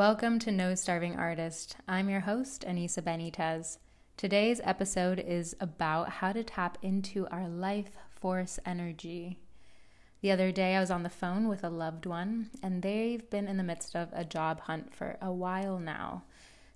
Welcome 0.00 0.38
to 0.38 0.50
No 0.50 0.74
Starving 0.74 1.16
Artist. 1.16 1.76
I'm 1.86 2.08
your 2.08 2.20
host, 2.20 2.64
Anisa 2.66 3.02
Benitez. 3.02 3.76
Today's 4.16 4.58
episode 4.64 5.18
is 5.18 5.54
about 5.60 6.08
how 6.08 6.32
to 6.32 6.42
tap 6.42 6.78
into 6.80 7.28
our 7.30 7.46
life 7.46 7.90
force 8.08 8.58
energy. 8.64 9.36
The 10.22 10.30
other 10.30 10.52
day, 10.52 10.74
I 10.74 10.80
was 10.80 10.90
on 10.90 11.02
the 11.02 11.10
phone 11.10 11.48
with 11.48 11.62
a 11.62 11.68
loved 11.68 12.06
one, 12.06 12.48
and 12.62 12.82
they've 12.82 13.28
been 13.28 13.46
in 13.46 13.58
the 13.58 13.62
midst 13.62 13.94
of 13.94 14.08
a 14.14 14.24
job 14.24 14.60
hunt 14.60 14.94
for 14.94 15.18
a 15.20 15.30
while 15.30 15.78
now. 15.78 16.22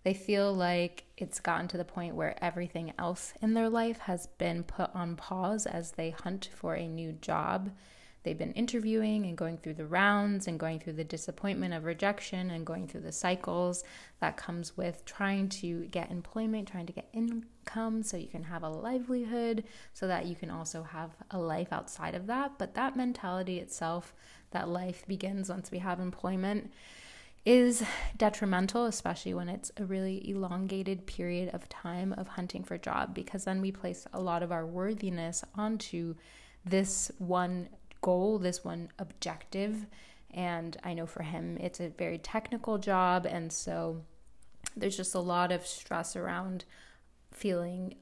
They 0.02 0.12
feel 0.12 0.52
like 0.52 1.04
it's 1.16 1.40
gotten 1.40 1.66
to 1.68 1.78
the 1.78 1.84
point 1.86 2.16
where 2.16 2.36
everything 2.44 2.92
else 2.98 3.32
in 3.40 3.54
their 3.54 3.70
life 3.70 4.00
has 4.00 4.26
been 4.36 4.64
put 4.64 4.94
on 4.94 5.16
pause 5.16 5.64
as 5.64 5.92
they 5.92 6.10
hunt 6.10 6.50
for 6.54 6.74
a 6.74 6.86
new 6.86 7.12
job 7.12 7.70
they've 8.24 8.38
been 8.38 8.52
interviewing 8.52 9.26
and 9.26 9.36
going 9.36 9.56
through 9.58 9.74
the 9.74 9.86
rounds 9.86 10.48
and 10.48 10.58
going 10.58 10.80
through 10.80 10.94
the 10.94 11.04
disappointment 11.04 11.72
of 11.72 11.84
rejection 11.84 12.50
and 12.50 12.66
going 12.66 12.88
through 12.88 13.02
the 13.02 13.12
cycles 13.12 13.84
that 14.20 14.36
comes 14.36 14.76
with 14.76 15.04
trying 15.04 15.48
to 15.48 15.84
get 15.86 16.10
employment, 16.10 16.66
trying 16.66 16.86
to 16.86 16.92
get 16.92 17.08
income 17.12 18.02
so 18.02 18.16
you 18.16 18.26
can 18.26 18.42
have 18.42 18.62
a 18.62 18.68
livelihood, 18.68 19.62
so 19.92 20.08
that 20.08 20.26
you 20.26 20.34
can 20.34 20.50
also 20.50 20.82
have 20.82 21.10
a 21.30 21.38
life 21.38 21.72
outside 21.72 22.14
of 22.14 22.26
that. 22.26 22.58
But 22.58 22.74
that 22.74 22.96
mentality 22.96 23.60
itself, 23.60 24.14
that 24.50 24.68
life 24.68 25.06
begins 25.06 25.48
once 25.48 25.70
we 25.70 25.78
have 25.78 26.00
employment, 26.00 26.72
is 27.44 27.84
detrimental, 28.16 28.86
especially 28.86 29.34
when 29.34 29.50
it's 29.50 29.70
a 29.76 29.84
really 29.84 30.30
elongated 30.30 31.06
period 31.06 31.50
of 31.52 31.68
time 31.68 32.14
of 32.14 32.26
hunting 32.26 32.64
for 32.64 32.78
job, 32.78 33.14
because 33.14 33.44
then 33.44 33.60
we 33.60 33.70
place 33.70 34.06
a 34.14 34.20
lot 34.20 34.42
of 34.42 34.50
our 34.50 34.64
worthiness 34.64 35.44
onto 35.54 36.14
this 36.64 37.12
one 37.18 37.68
goal, 38.04 38.38
this 38.38 38.62
one 38.62 38.90
objective. 38.98 39.86
And 40.30 40.76
I 40.84 40.92
know 40.92 41.06
for 41.06 41.22
him, 41.22 41.56
it's 41.58 41.80
a 41.80 41.88
very 41.88 42.18
technical 42.18 42.76
job. 42.76 43.24
And 43.24 43.50
so 43.50 44.02
there's 44.76 44.96
just 44.96 45.14
a 45.14 45.20
lot 45.20 45.50
of 45.50 45.66
stress 45.66 46.14
around 46.14 46.66
feeling 47.32 47.94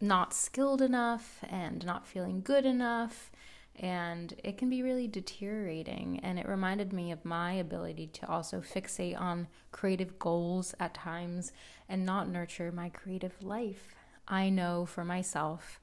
not 0.00 0.34
skilled 0.34 0.82
enough 0.82 1.44
and 1.48 1.86
not 1.86 2.08
feeling 2.08 2.40
good 2.42 2.66
enough. 2.66 3.30
And 3.76 4.34
it 4.42 4.58
can 4.58 4.68
be 4.68 4.82
really 4.82 5.06
deteriorating. 5.06 6.18
And 6.24 6.36
it 6.36 6.48
reminded 6.48 6.92
me 6.92 7.12
of 7.12 7.24
my 7.24 7.52
ability 7.52 8.08
to 8.08 8.28
also 8.28 8.60
fixate 8.60 9.18
on 9.18 9.46
creative 9.70 10.18
goals 10.18 10.74
at 10.80 10.92
times 10.92 11.52
and 11.88 12.04
not 12.04 12.28
nurture 12.28 12.72
my 12.72 12.88
creative 12.88 13.40
life. 13.40 13.94
I 14.26 14.50
know 14.50 14.86
for 14.86 15.04
myself 15.04 15.80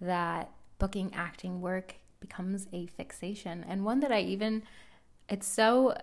that 0.00 0.50
booking 0.78 1.12
acting 1.14 1.60
work 1.60 1.96
becomes 2.28 2.66
a 2.72 2.86
fixation 2.86 3.64
and 3.68 3.84
one 3.84 4.00
that 4.00 4.12
I 4.12 4.20
even 4.20 4.62
it's 5.28 5.46
so 5.46 5.96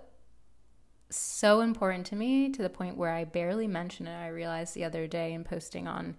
so 1.09 1.61
important 1.61 2.05
to 2.07 2.15
me 2.15 2.49
to 2.49 2.61
the 2.61 2.69
point 2.69 2.97
where 2.97 3.11
I 3.11 3.23
barely 3.23 3.67
mention 3.67 4.07
it. 4.07 4.15
I 4.15 4.29
realized 4.29 4.73
the 4.73 4.83
other 4.83 5.05
day 5.05 5.33
in 5.33 5.43
posting 5.43 5.87
on 5.87 6.15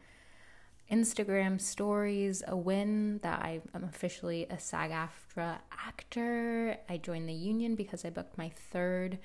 Instagram 0.90 1.60
stories 1.60 2.42
a 2.46 2.56
win 2.56 3.18
that 3.22 3.40
I 3.40 3.60
am 3.74 3.84
officially 3.84 4.46
a 4.48 4.58
SAG 4.58 4.90
AFTRA 4.90 5.58
actor. 5.72 6.76
I 6.88 6.98
joined 6.98 7.28
the 7.28 7.34
union 7.34 7.74
because 7.74 8.04
I 8.04 8.10
booked 8.10 8.38
my 8.38 8.50
third 8.70 9.18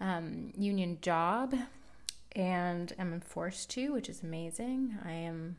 um, 0.00 0.52
union 0.56 0.98
job 1.00 1.54
and 2.32 2.92
am 2.98 3.20
forced 3.20 3.70
to, 3.70 3.92
which 3.92 4.08
is 4.08 4.22
amazing. 4.22 4.98
I 5.04 5.12
am 5.12 5.56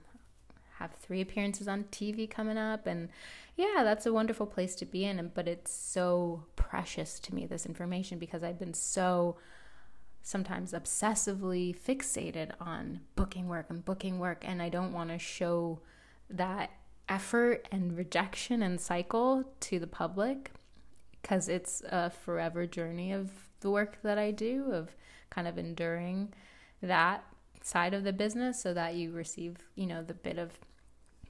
have 0.79 0.91
three 0.93 1.21
appearances 1.21 1.67
on 1.67 1.83
TV 1.85 2.29
coming 2.29 2.57
up 2.57 2.87
and 2.87 3.09
yeah, 3.55 3.83
that's 3.83 4.05
a 4.05 4.13
wonderful 4.13 4.45
place 4.45 4.75
to 4.75 4.85
be 4.85 5.05
in 5.05 5.31
but 5.33 5.47
it's 5.47 5.71
so 5.71 6.43
precious 6.55 7.19
to 7.19 7.35
me 7.35 7.45
this 7.45 7.65
information 7.65 8.17
because 8.17 8.43
I've 8.43 8.59
been 8.59 8.73
so 8.73 9.37
sometimes 10.21 10.73
obsessively 10.73 11.75
fixated 11.77 12.51
on 12.59 13.01
booking 13.15 13.47
work 13.47 13.67
and 13.69 13.83
booking 13.83 14.19
work 14.19 14.43
and 14.47 14.61
I 14.61 14.69
don't 14.69 14.93
want 14.93 15.09
to 15.09 15.19
show 15.19 15.79
that 16.29 16.71
effort 17.07 17.67
and 17.71 17.97
rejection 17.97 18.61
and 18.61 18.79
cycle 18.79 19.43
to 19.61 19.79
the 19.79 19.87
public 19.87 20.51
because 21.21 21.49
it's 21.49 21.81
a 21.89 22.09
forever 22.09 22.65
journey 22.65 23.11
of 23.11 23.31
the 23.61 23.69
work 23.69 23.97
that 24.03 24.17
I 24.17 24.31
do 24.31 24.71
of 24.71 24.95
kind 25.29 25.47
of 25.47 25.57
enduring 25.57 26.33
that 26.81 27.23
side 27.61 27.93
of 27.93 28.03
the 28.03 28.13
business 28.13 28.61
so 28.61 28.73
that 28.73 28.95
you 28.95 29.11
receive, 29.11 29.57
you 29.75 29.85
know, 29.85 30.01
the 30.01 30.13
bit 30.13 30.37
of 30.37 30.51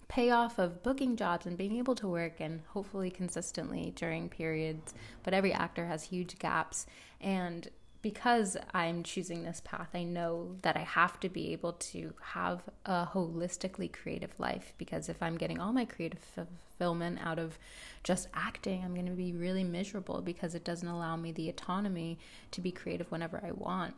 payoff 0.09 0.57
of 0.57 0.83
booking 0.83 1.15
jobs 1.15 1.45
and 1.45 1.57
being 1.57 1.77
able 1.77 1.95
to 1.95 2.07
work 2.07 2.41
and 2.41 2.61
hopefully 2.69 3.11
consistently 3.11 3.93
during 3.95 4.27
periods. 4.27 4.93
But 5.23 5.33
every 5.33 5.53
actor 5.53 5.85
has 5.85 6.03
huge 6.03 6.37
gaps. 6.39 6.87
And 7.21 7.69
because 8.01 8.57
I'm 8.73 9.03
choosing 9.03 9.43
this 9.43 9.61
path, 9.63 9.89
I 9.93 10.03
know 10.03 10.55
that 10.63 10.75
I 10.75 10.81
have 10.81 11.19
to 11.19 11.29
be 11.29 11.53
able 11.53 11.73
to 11.73 12.13
have 12.21 12.63
a 12.85 13.05
holistically 13.13 13.91
creative 13.93 14.33
life. 14.39 14.73
Because 14.79 15.09
if 15.09 15.21
I'm 15.21 15.37
getting 15.37 15.59
all 15.59 15.73
my 15.73 15.85
creative 15.85 16.19
fulfillment 16.19 17.19
out 17.23 17.37
of 17.37 17.59
just 18.03 18.29
acting, 18.33 18.83
I'm 18.83 18.95
going 18.95 19.05
to 19.05 19.11
be 19.11 19.33
really 19.33 19.63
miserable 19.63 20.21
because 20.21 20.55
it 20.55 20.63
doesn't 20.63 20.87
allow 20.87 21.17
me 21.17 21.31
the 21.31 21.49
autonomy 21.49 22.17
to 22.51 22.61
be 22.61 22.71
creative 22.71 23.11
whenever 23.11 23.39
I 23.45 23.51
want. 23.51 23.93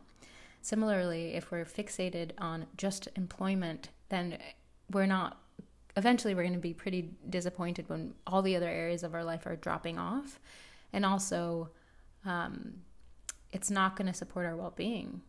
Similarly, 0.60 1.34
if 1.34 1.50
we're 1.50 1.64
fixated 1.64 2.32
on 2.36 2.66
just 2.76 3.08
employment, 3.16 3.88
then 4.10 4.36
we're 4.90 5.06
not 5.06 5.41
eventually 5.96 6.34
we're 6.34 6.42
going 6.42 6.54
to 6.54 6.58
be 6.58 6.74
pretty 6.74 7.10
disappointed 7.28 7.88
when 7.88 8.14
all 8.26 8.42
the 8.42 8.56
other 8.56 8.68
areas 8.68 9.02
of 9.02 9.14
our 9.14 9.24
life 9.24 9.46
are 9.46 9.56
dropping 9.56 9.98
off. 9.98 10.40
And 10.92 11.04
also, 11.04 11.70
um, 12.24 12.74
it's 13.52 13.70
not 13.70 13.96
going 13.96 14.06
to 14.06 14.14
support 14.14 14.46
our 14.46 14.56
well 14.56 14.72
being. 14.74 15.22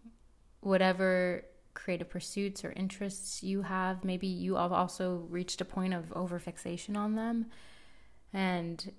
Whatever 0.61 1.45
creative 1.73 2.09
pursuits 2.09 2.63
or 2.63 2.71
interests 2.71 3.43
you 3.43 3.63
have, 3.63 4.03
maybe 4.03 4.27
you 4.27 4.55
have 4.55 4.71
also 4.71 5.25
reached 5.29 5.59
a 5.59 5.65
point 5.65 5.93
of 5.93 6.05
overfixation 6.09 6.95
on 6.95 7.15
them. 7.15 7.47
And 8.31 8.91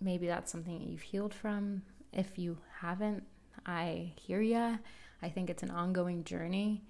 maybe 0.00 0.26
that's 0.26 0.50
something 0.50 0.78
that 0.78 0.88
you've 0.88 1.02
healed 1.02 1.34
from. 1.34 1.82
If 2.12 2.38
you 2.38 2.58
haven't, 2.80 3.24
I 3.64 4.12
hear 4.16 4.40
ya. 4.40 4.76
I 5.22 5.28
think 5.28 5.50
it's 5.50 5.62
an 5.62 5.70
ongoing 5.70 6.24
journey 6.24 6.82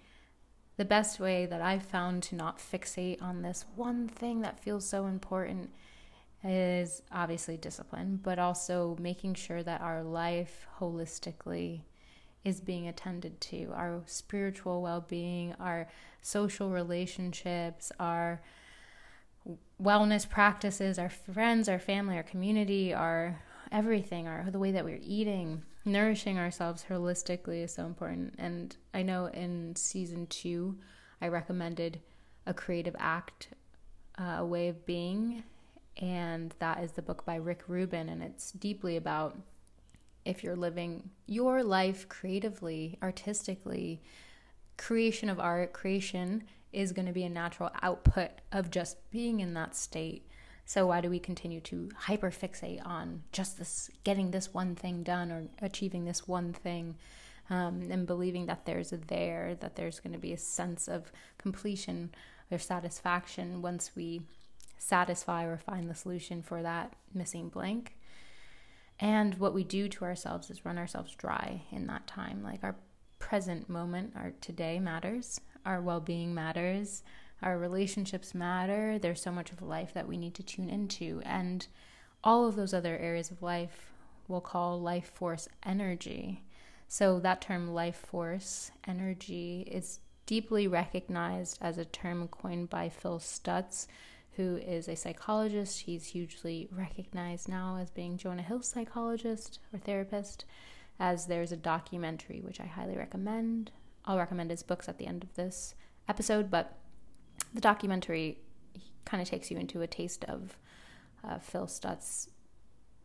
the 0.76 0.84
best 0.84 1.20
way 1.20 1.46
that 1.46 1.60
I've 1.60 1.82
found 1.82 2.22
to 2.24 2.34
not 2.34 2.58
fixate 2.58 3.22
on 3.22 3.42
this 3.42 3.64
one 3.76 4.08
thing 4.08 4.40
that 4.40 4.62
feels 4.62 4.86
so 4.86 5.06
important 5.06 5.70
is 6.44 7.02
obviously 7.12 7.56
discipline, 7.56 8.18
but 8.22 8.38
also 8.38 8.96
making 9.00 9.34
sure 9.34 9.62
that 9.62 9.80
our 9.80 10.02
life 10.02 10.66
holistically 10.80 11.82
is 12.44 12.60
being 12.60 12.88
attended 12.88 13.40
to. 13.40 13.70
Our 13.74 14.02
spiritual 14.06 14.82
well 14.82 15.04
being, 15.06 15.54
our 15.60 15.88
social 16.20 16.70
relationships, 16.70 17.92
our 18.00 18.40
wellness 19.80 20.28
practices, 20.28 20.98
our 20.98 21.08
friends, 21.08 21.68
our 21.68 21.78
family, 21.78 22.16
our 22.16 22.22
community, 22.22 22.92
our 22.92 23.40
everything, 23.70 24.26
our 24.26 24.50
the 24.50 24.58
way 24.58 24.72
that 24.72 24.84
we're 24.84 25.00
eating, 25.02 25.62
nourishing 25.84 26.38
ourselves 26.38 26.86
holistically 26.88 27.64
is 27.64 27.74
so 27.74 27.86
important. 27.86 28.34
And 28.38 28.76
I 28.94 29.02
know 29.02 29.26
in 29.26 29.76
season 29.76 30.26
two, 30.26 30.78
I 31.20 31.28
recommended 31.28 32.00
a 32.46 32.54
creative 32.54 32.96
act, 32.98 33.48
uh, 34.18 34.36
a 34.38 34.44
way 34.44 34.68
of 34.68 34.84
being, 34.86 35.44
and 35.96 36.54
that 36.58 36.82
is 36.82 36.92
the 36.92 37.02
book 37.02 37.24
by 37.24 37.36
Rick 37.36 37.64
Rubin, 37.68 38.08
and 38.08 38.22
it's 38.22 38.52
deeply 38.52 38.96
about 38.96 39.38
if 40.24 40.42
you're 40.42 40.56
living 40.56 41.10
your 41.26 41.62
life 41.62 42.08
creatively, 42.08 42.98
artistically, 43.02 44.02
creation 44.76 45.28
of 45.28 45.40
art, 45.40 45.72
creation 45.72 46.44
is 46.72 46.92
going 46.92 47.06
to 47.06 47.12
be 47.12 47.24
a 47.24 47.28
natural 47.28 47.70
output 47.82 48.30
of 48.50 48.70
just 48.70 49.10
being 49.10 49.40
in 49.40 49.54
that 49.54 49.76
state. 49.76 50.26
So 50.64 50.86
why 50.86 51.00
do 51.00 51.10
we 51.10 51.18
continue 51.18 51.60
to 51.60 51.90
hyperfixate 52.06 52.84
on 52.86 53.22
just 53.32 53.58
this 53.58 53.90
getting 54.04 54.30
this 54.30 54.54
one 54.54 54.74
thing 54.74 55.02
done 55.02 55.30
or 55.30 55.44
achieving 55.60 56.04
this 56.04 56.26
one 56.26 56.52
thing? 56.52 56.96
Um, 57.50 57.88
and 57.90 58.06
believing 58.06 58.46
that 58.46 58.64
there's 58.64 58.92
a 58.92 58.96
there, 58.96 59.56
that 59.60 59.76
there's 59.76 60.00
going 60.00 60.12
to 60.12 60.18
be 60.18 60.32
a 60.32 60.38
sense 60.38 60.88
of 60.88 61.12
completion 61.38 62.14
or 62.50 62.58
satisfaction 62.58 63.60
once 63.60 63.90
we 63.96 64.22
satisfy 64.78 65.44
or 65.44 65.58
find 65.58 65.88
the 65.88 65.94
solution 65.94 66.42
for 66.42 66.62
that 66.62 66.94
missing 67.12 67.48
blank. 67.48 67.96
And 68.98 69.34
what 69.34 69.54
we 69.54 69.64
do 69.64 69.88
to 69.88 70.04
ourselves 70.04 70.50
is 70.50 70.64
run 70.64 70.78
ourselves 70.78 71.14
dry 71.14 71.62
in 71.70 71.86
that 71.88 72.06
time. 72.06 72.42
Like 72.42 72.62
our 72.62 72.76
present 73.18 73.68
moment, 73.68 74.12
our 74.16 74.32
today 74.40 74.78
matters, 74.78 75.40
our 75.64 75.80
well 75.80 76.00
being 76.00 76.34
matters, 76.34 77.02
our 77.42 77.58
relationships 77.58 78.34
matter. 78.34 78.98
There's 78.98 79.20
so 79.20 79.32
much 79.32 79.52
of 79.52 79.62
life 79.62 79.92
that 79.94 80.08
we 80.08 80.16
need 80.16 80.34
to 80.34 80.42
tune 80.42 80.68
into. 80.68 81.20
And 81.24 81.66
all 82.24 82.46
of 82.46 82.56
those 82.56 82.74
other 82.74 82.96
areas 82.98 83.30
of 83.30 83.42
life 83.42 83.92
we'll 84.28 84.40
call 84.40 84.80
life 84.80 85.10
force 85.14 85.48
energy. 85.64 86.44
So, 86.88 87.20
that 87.20 87.40
term 87.40 87.72
life 87.72 87.96
force 87.96 88.70
energy 88.86 89.66
is 89.70 90.00
deeply 90.26 90.68
recognized 90.68 91.58
as 91.60 91.78
a 91.78 91.84
term 91.84 92.28
coined 92.28 92.70
by 92.70 92.88
Phil 92.88 93.18
Stutz, 93.18 93.86
who 94.36 94.56
is 94.56 94.88
a 94.88 94.96
psychologist. 94.96 95.80
He's 95.80 96.06
hugely 96.06 96.68
recognized 96.70 97.48
now 97.48 97.78
as 97.80 97.90
being 97.90 98.16
Jonah 98.16 98.42
Hill's 98.42 98.68
psychologist 98.68 99.58
or 99.72 99.78
therapist. 99.78 100.44
as 101.00 101.26
there's 101.26 101.50
a 101.52 101.56
documentary 101.56 102.40
which 102.42 102.60
I 102.60 102.66
highly 102.66 102.96
recommend. 102.96 103.72
I'll 104.04 104.18
recommend 104.18 104.50
his 104.50 104.62
books 104.62 104.88
at 104.88 104.98
the 104.98 105.06
end 105.06 105.24
of 105.24 105.34
this 105.34 105.74
episode, 106.08 106.50
but 106.50 106.78
the 107.54 107.60
documentary 107.60 108.38
kind 109.04 109.22
of 109.22 109.28
takes 109.28 109.50
you 109.50 109.58
into 109.58 109.82
a 109.82 109.86
taste 109.86 110.24
of 110.24 110.56
uh, 111.24 111.38
Phil 111.38 111.66
Stutz's 111.66 112.30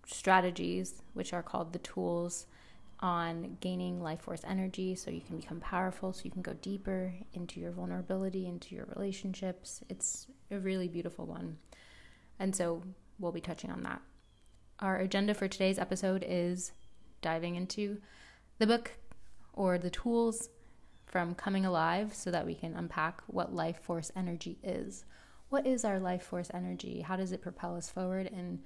strategies, 0.06 1.02
which 1.14 1.34
are 1.34 1.44
called 1.44 1.74
the 1.74 1.80
tools 1.80 2.48
on 3.00 3.58
gaining 3.62 4.02
life 4.02 4.22
force 4.22 4.42
energy 4.48 4.96
so 4.96 5.12
you 5.12 5.22
can 5.22 5.38
become 5.38 5.60
powerful, 5.60 6.14
so 6.14 6.22
you 6.24 6.32
can 6.32 6.42
go 6.42 6.54
deeper 6.54 7.14
into 7.34 7.60
your 7.60 7.72
vulnerability, 7.72 8.48
into 8.48 8.74
your 8.74 8.86
relationships. 8.96 9.82
It's 9.90 10.28
a 10.50 10.58
really 10.58 10.88
beautiful 10.88 11.26
one. 11.26 11.58
And 12.40 12.56
so 12.56 12.82
we'll 13.20 13.32
be 13.32 13.42
touching 13.42 13.70
on 13.70 13.84
that. 13.84 14.02
Our 14.80 14.98
agenda 14.98 15.34
for 15.34 15.48
today's 15.48 15.80
episode 15.80 16.26
is 16.28 16.72
diving 17.22 17.56
into 17.56 18.00
the 18.60 18.68
book 18.68 18.94
or 19.54 19.78
the 19.78 19.90
tools 19.90 20.50
from 21.18 21.34
coming 21.34 21.66
alive 21.66 22.14
so 22.14 22.30
that 22.30 22.46
we 22.46 22.54
can 22.54 22.76
unpack 22.76 23.24
what 23.26 23.52
life 23.52 23.80
force 23.82 24.12
energy 24.16 24.60
is. 24.62 25.04
What 25.50 25.66
is 25.66 25.84
our 25.84 26.00
life 26.00 26.22
force 26.22 26.52
energy? 26.54 27.02
How 27.02 27.16
does 27.16 27.32
it 27.32 27.42
propel 27.42 27.76
us 27.76 27.90
forward 27.90 28.28
in 28.28 28.60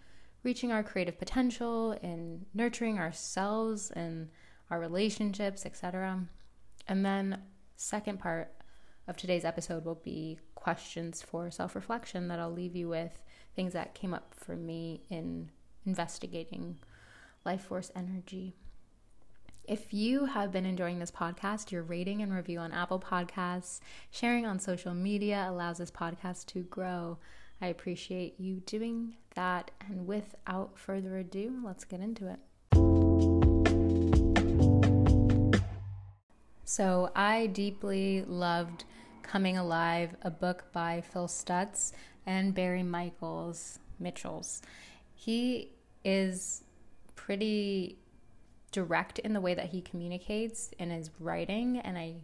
reaching 0.44 0.70
our 0.70 0.84
creative 0.84 1.18
potential, 1.18 1.94
in 2.04 2.46
nurturing 2.54 3.00
ourselves 3.00 3.90
and 3.92 4.28
our 4.70 4.82
relationships, 4.82 5.66
etc. 5.66 6.26
And 6.90 7.06
then 7.06 7.42
second 7.78 8.20
part 8.20 8.52
of 9.08 9.16
today's 9.16 9.46
episode 9.46 9.86
will 9.86 10.02
be 10.04 10.38
questions 10.54 11.22
for 11.22 11.50
self-reflection 11.52 12.28
that 12.28 12.40
I'll 12.40 12.52
leave 12.52 12.76
you 12.76 12.90
with, 12.90 13.18
things 13.56 13.72
that 13.72 13.96
came 13.96 14.14
up 14.14 14.36
for 14.36 14.58
me 14.58 15.04
in 15.10 15.52
investigating 15.86 16.80
life 17.46 17.64
force 17.64 17.94
energy. 17.96 18.58
If 19.72 19.94
you 19.94 20.26
have 20.26 20.52
been 20.52 20.66
enjoying 20.66 21.00
this 21.00 21.12
podcast, 21.12 21.72
your 21.72 21.84
rating 21.84 22.22
and 22.22 22.34
review 22.34 22.60
on 22.60 22.74
Apple 22.74 23.00
Podcasts, 23.00 23.80
sharing 24.10 24.46
on 24.46 24.60
social 24.60 24.94
media 24.94 25.46
allows 25.48 25.78
this 25.78 25.90
podcast 25.90 26.48
to 26.48 26.64
grow. 26.64 27.20
I 27.62 27.68
appreciate 27.68 28.38
you 28.38 28.56
doing 28.66 29.16
that. 29.36 29.72
And 29.88 30.08
without 30.08 30.78
further 30.78 31.20
ado, 31.20 31.62
let's 31.64 31.86
get 31.86 32.02
into 32.02 32.28
it. 32.28 32.40
So, 36.66 37.10
I 37.16 37.48
deeply 37.48 38.26
loved 38.28 38.84
Coming 39.24 39.56
Alive, 39.56 40.18
a 40.22 40.32
book 40.32 40.66
by 40.74 41.00
Phil 41.00 41.30
Stutz 41.30 41.94
and 42.26 42.54
Barry 42.54 42.84
Michels 42.84 43.80
Mitchells. 44.02 44.62
He 45.16 45.70
is 46.04 46.66
pretty 47.16 48.00
direct 48.72 49.20
in 49.20 49.34
the 49.34 49.42
way 49.42 49.54
that 49.54 49.70
he 49.70 49.82
communicates 49.82 50.72
in 50.80 50.90
his 50.90 51.10
writing, 51.20 51.80
and 51.80 51.98
I 51.98 52.16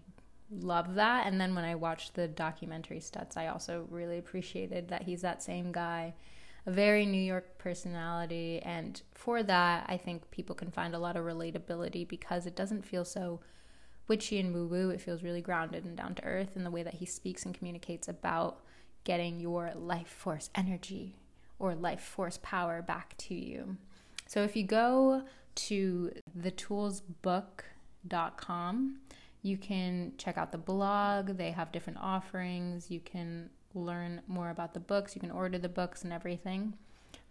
love 0.49 0.95
that. 0.95 1.27
And 1.27 1.39
then 1.39 1.53
when 1.53 1.65
I 1.65 1.75
watched 1.75 2.13
the 2.13 2.27
documentary 2.27 2.99
Stutz, 2.99 3.37
I 3.37 3.47
also 3.47 3.85
really 3.89 4.17
appreciated 4.17 4.87
that 4.89 5.03
he's 5.03 5.21
that 5.21 5.43
same 5.43 5.71
guy, 5.71 6.13
a 6.65 6.71
very 6.71 7.05
New 7.05 7.21
York 7.21 7.57
personality. 7.57 8.61
And 8.63 9.01
for 9.13 9.43
that, 9.43 9.85
I 9.87 9.97
think 9.97 10.29
people 10.31 10.55
can 10.55 10.71
find 10.71 10.95
a 10.95 10.99
lot 10.99 11.17
of 11.17 11.25
relatability 11.25 12.07
because 12.07 12.45
it 12.45 12.55
doesn't 12.55 12.85
feel 12.85 13.05
so 13.05 13.41
witchy 14.07 14.39
and 14.39 14.53
woo 14.53 14.67
woo. 14.67 14.89
It 14.89 15.01
feels 15.01 15.23
really 15.23 15.41
grounded 15.41 15.83
and 15.83 15.97
down 15.97 16.15
to 16.15 16.23
earth 16.23 16.55
in 16.55 16.63
the 16.63 16.71
way 16.71 16.83
that 16.83 16.95
he 16.95 17.05
speaks 17.05 17.45
and 17.45 17.53
communicates 17.53 18.07
about 18.07 18.61
getting 19.03 19.39
your 19.39 19.71
life 19.75 20.07
force 20.07 20.49
energy 20.55 21.15
or 21.59 21.75
life 21.75 22.01
force 22.01 22.39
power 22.41 22.81
back 22.81 23.17
to 23.17 23.33
you. 23.33 23.77
So 24.27 24.43
if 24.43 24.55
you 24.55 24.63
go 24.63 25.23
to 25.57 26.11
thetoolsbook.com, 26.39 28.99
you 29.41 29.57
can 29.57 30.13
check 30.17 30.37
out 30.37 30.51
the 30.51 30.57
blog. 30.57 31.37
They 31.37 31.51
have 31.51 31.71
different 31.71 31.99
offerings. 32.01 32.89
You 32.89 32.99
can 32.99 33.49
learn 33.73 34.21
more 34.27 34.49
about 34.49 34.73
the 34.73 34.79
books. 34.79 35.15
You 35.15 35.21
can 35.21 35.31
order 35.31 35.57
the 35.57 35.69
books 35.69 36.03
and 36.03 36.13
everything. 36.13 36.73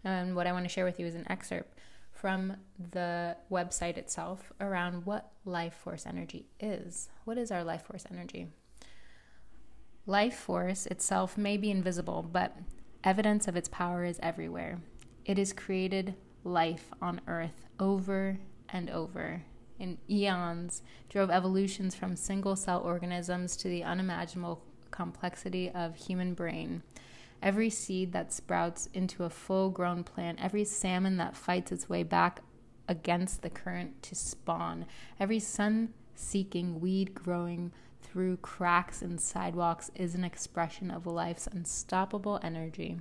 And 0.03 0.35
what 0.35 0.47
I 0.47 0.51
want 0.51 0.65
to 0.65 0.69
share 0.69 0.85
with 0.85 0.99
you 0.99 1.05
is 1.05 1.15
an 1.15 1.29
excerpt 1.29 1.79
from 2.11 2.57
the 2.91 3.37
website 3.51 3.97
itself 3.97 4.51
around 4.59 5.05
what 5.05 5.31
life 5.45 5.75
force 5.75 6.05
energy 6.05 6.47
is. 6.59 7.09
What 7.25 7.37
is 7.37 7.51
our 7.51 7.63
life 7.63 7.83
force 7.83 8.05
energy? 8.09 8.47
Life 10.05 10.35
force 10.35 10.87
itself 10.87 11.37
may 11.37 11.57
be 11.57 11.69
invisible, 11.69 12.23
but 12.23 12.57
evidence 13.03 13.47
of 13.47 13.55
its 13.55 13.69
power 13.69 14.03
is 14.03 14.19
everywhere. 14.23 14.81
It 15.25 15.37
has 15.37 15.53
created 15.53 16.15
life 16.43 16.91
on 17.01 17.21
earth 17.27 17.66
over 17.79 18.39
and 18.69 18.89
over 18.89 19.43
in 19.79 19.97
eons 20.09 20.81
drove 21.09 21.29
evolutions 21.29 21.95
from 21.95 22.15
single 22.15 22.55
cell 22.55 22.81
organisms 22.81 23.55
to 23.57 23.67
the 23.67 23.83
unimaginable 23.83 24.63
complexity 24.91 25.69
of 25.69 25.95
human 25.95 26.33
brain. 26.33 26.81
Every 27.41 27.69
seed 27.69 28.13
that 28.13 28.33
sprouts 28.33 28.89
into 28.93 29.23
a 29.23 29.29
full 29.29 29.69
grown 29.69 30.03
plant, 30.03 30.39
every 30.41 30.63
salmon 30.63 31.17
that 31.17 31.37
fights 31.37 31.71
its 31.71 31.87
way 31.87 32.03
back 32.03 32.41
against 32.87 33.41
the 33.41 33.49
current 33.49 34.01
to 34.03 34.15
spawn, 34.15 34.85
every 35.19 35.39
sun 35.39 35.93
seeking 36.15 36.79
weed 36.79 37.13
growing 37.13 37.71
through 38.01 38.37
cracks 38.37 39.01
in 39.01 39.17
sidewalks 39.17 39.91
is 39.93 40.15
an 40.15 40.23
expression 40.23 40.89
of 40.89 41.05
life's 41.05 41.47
unstoppable 41.47 42.39
energy. 42.41 42.97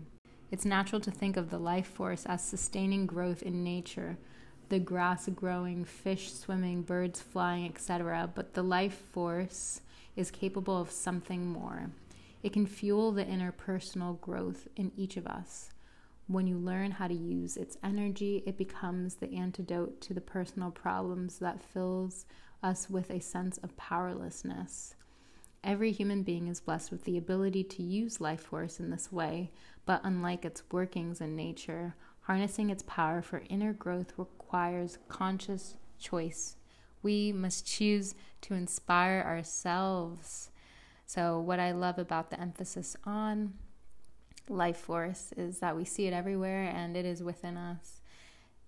It's 0.51 0.65
natural 0.65 1.01
to 1.01 1.11
think 1.11 1.37
of 1.37 1.51
the 1.51 1.59
life 1.59 1.87
force 1.87 2.27
as 2.27 2.45
sustaining 2.45 3.07
growth 3.07 3.43
in 3.43 3.65
nature 3.65 4.19
the 4.69 4.79
grass 4.79 5.29
growing, 5.29 5.85
fish 5.85 6.33
swimming, 6.33 6.83
birds 6.83 7.21
flying, 7.21 7.67
etc., 7.67 8.31
but 8.35 8.55
the 8.55 8.63
life 8.63 8.99
force 9.13 9.81
is 10.17 10.31
capable 10.31 10.81
of 10.81 10.91
something 10.91 11.47
more. 11.47 11.91
It 12.43 12.53
can 12.53 12.67
fuel 12.67 13.13
the 13.13 13.25
interpersonal 13.25 14.21
growth 14.21 14.69
in 14.77 14.93
each 14.97 15.17
of 15.17 15.27
us. 15.27 15.71
When 16.29 16.47
you 16.47 16.59
learn 16.59 16.91
how 16.91 17.07
to 17.07 17.15
use 17.15 17.57
its 17.57 17.77
energy, 17.85 18.43
it 18.47 18.57
becomes 18.57 19.17
the 19.17 19.33
antidote 19.33 20.01
to 20.03 20.15
the 20.15 20.21
personal 20.21 20.71
problems 20.71 21.39
that 21.39 21.63
fills 21.63 22.27
us 22.63 22.91
with 22.91 23.11
a 23.11 23.21
sense 23.21 23.59
of 23.59 23.77
powerlessness. 23.77 24.95
Every 25.63 25.93
human 25.93 26.23
being 26.23 26.49
is 26.49 26.61
blessed 26.61 26.91
with 26.91 27.05
the 27.05 27.19
ability 27.19 27.65
to 27.65 27.83
use 27.83 28.21
life 28.21 28.41
force 28.41 28.81
in 28.81 28.91
this 28.91 29.13
way, 29.13 29.51
but 29.85 30.01
unlike 30.05 30.45
its 30.45 30.63
workings 30.71 31.21
in 31.21 31.37
nature, 31.37 31.95
harnessing 32.23 32.71
its 32.71 32.83
power 32.87 33.23
for 33.23 33.43
inner 33.49 33.73
growth 33.73 34.19
requires 34.47 34.99
conscious 35.09 35.75
choice. 35.99 36.57
We 37.03 37.33
must 37.33 37.67
choose 37.67 38.15
to 38.43 38.55
inspire 38.55 39.21
ourselves. 39.27 40.51
So, 41.05 41.41
what 41.41 41.59
I 41.59 41.73
love 41.73 41.99
about 41.99 42.31
the 42.31 42.41
emphasis 42.41 42.97
on 43.05 43.55
life 44.49 44.77
force 44.77 45.33
is 45.37 45.59
that 45.59 45.75
we 45.75 45.85
see 45.85 46.07
it 46.07 46.13
everywhere 46.13 46.63
and 46.73 46.97
it 46.97 47.05
is 47.05 47.25
within 47.25 47.57
us. 47.57 48.01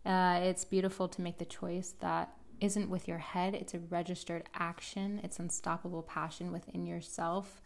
Uh, 0.05 0.41
it's 0.43 0.65
beautiful 0.65 1.07
to 1.07 1.23
make 1.23 1.39
the 1.39 1.45
choice 1.45 1.95
that 2.01 2.33
isn't 2.61 2.91
with 2.91 3.07
your 3.07 3.19
head, 3.19 3.55
it's 3.55 3.75
a 3.75 3.79
registered 3.79 4.49
action, 4.55 5.21
it's 5.23 5.39
unstoppable 5.39 6.03
passion 6.03 6.51
within 6.51 6.87
yourself 6.87 7.63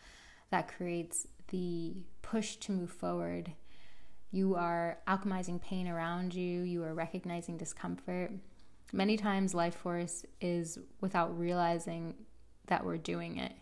that 0.50 0.68
creates 0.68 1.26
the 1.48 1.94
push 2.20 2.56
to 2.56 2.72
move 2.72 2.90
forward 2.90 3.52
you 4.32 4.54
are 4.54 4.98
alchemizing 5.06 5.60
pain 5.60 5.86
around 5.86 6.34
you, 6.34 6.62
you 6.62 6.82
are 6.82 6.94
recognizing 6.94 7.58
discomfort. 7.58 8.32
Many 8.92 9.16
times, 9.16 9.54
life 9.54 9.76
force 9.76 10.24
is 10.40 10.78
without 11.00 11.38
realizing 11.38 12.14
that 12.66 12.84
we're 12.84 12.98
doing 12.98 13.36
it. 13.36 13.52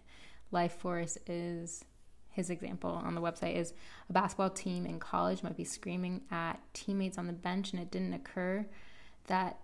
Life 0.52 0.74
force 0.74 1.18
is 1.26 1.84
his 2.30 2.50
example 2.50 2.90
on 2.90 3.14
the 3.16 3.20
website 3.20 3.56
is 3.56 3.74
a 4.08 4.12
basketball 4.12 4.50
team 4.50 4.86
in 4.86 5.00
college 5.00 5.42
might 5.42 5.56
be 5.56 5.64
screaming 5.64 6.22
at 6.30 6.60
teammates 6.72 7.18
on 7.18 7.26
the 7.26 7.32
bench, 7.32 7.72
and 7.72 7.82
it 7.82 7.90
didn't 7.90 8.14
occur 8.14 8.64
that 9.26 9.58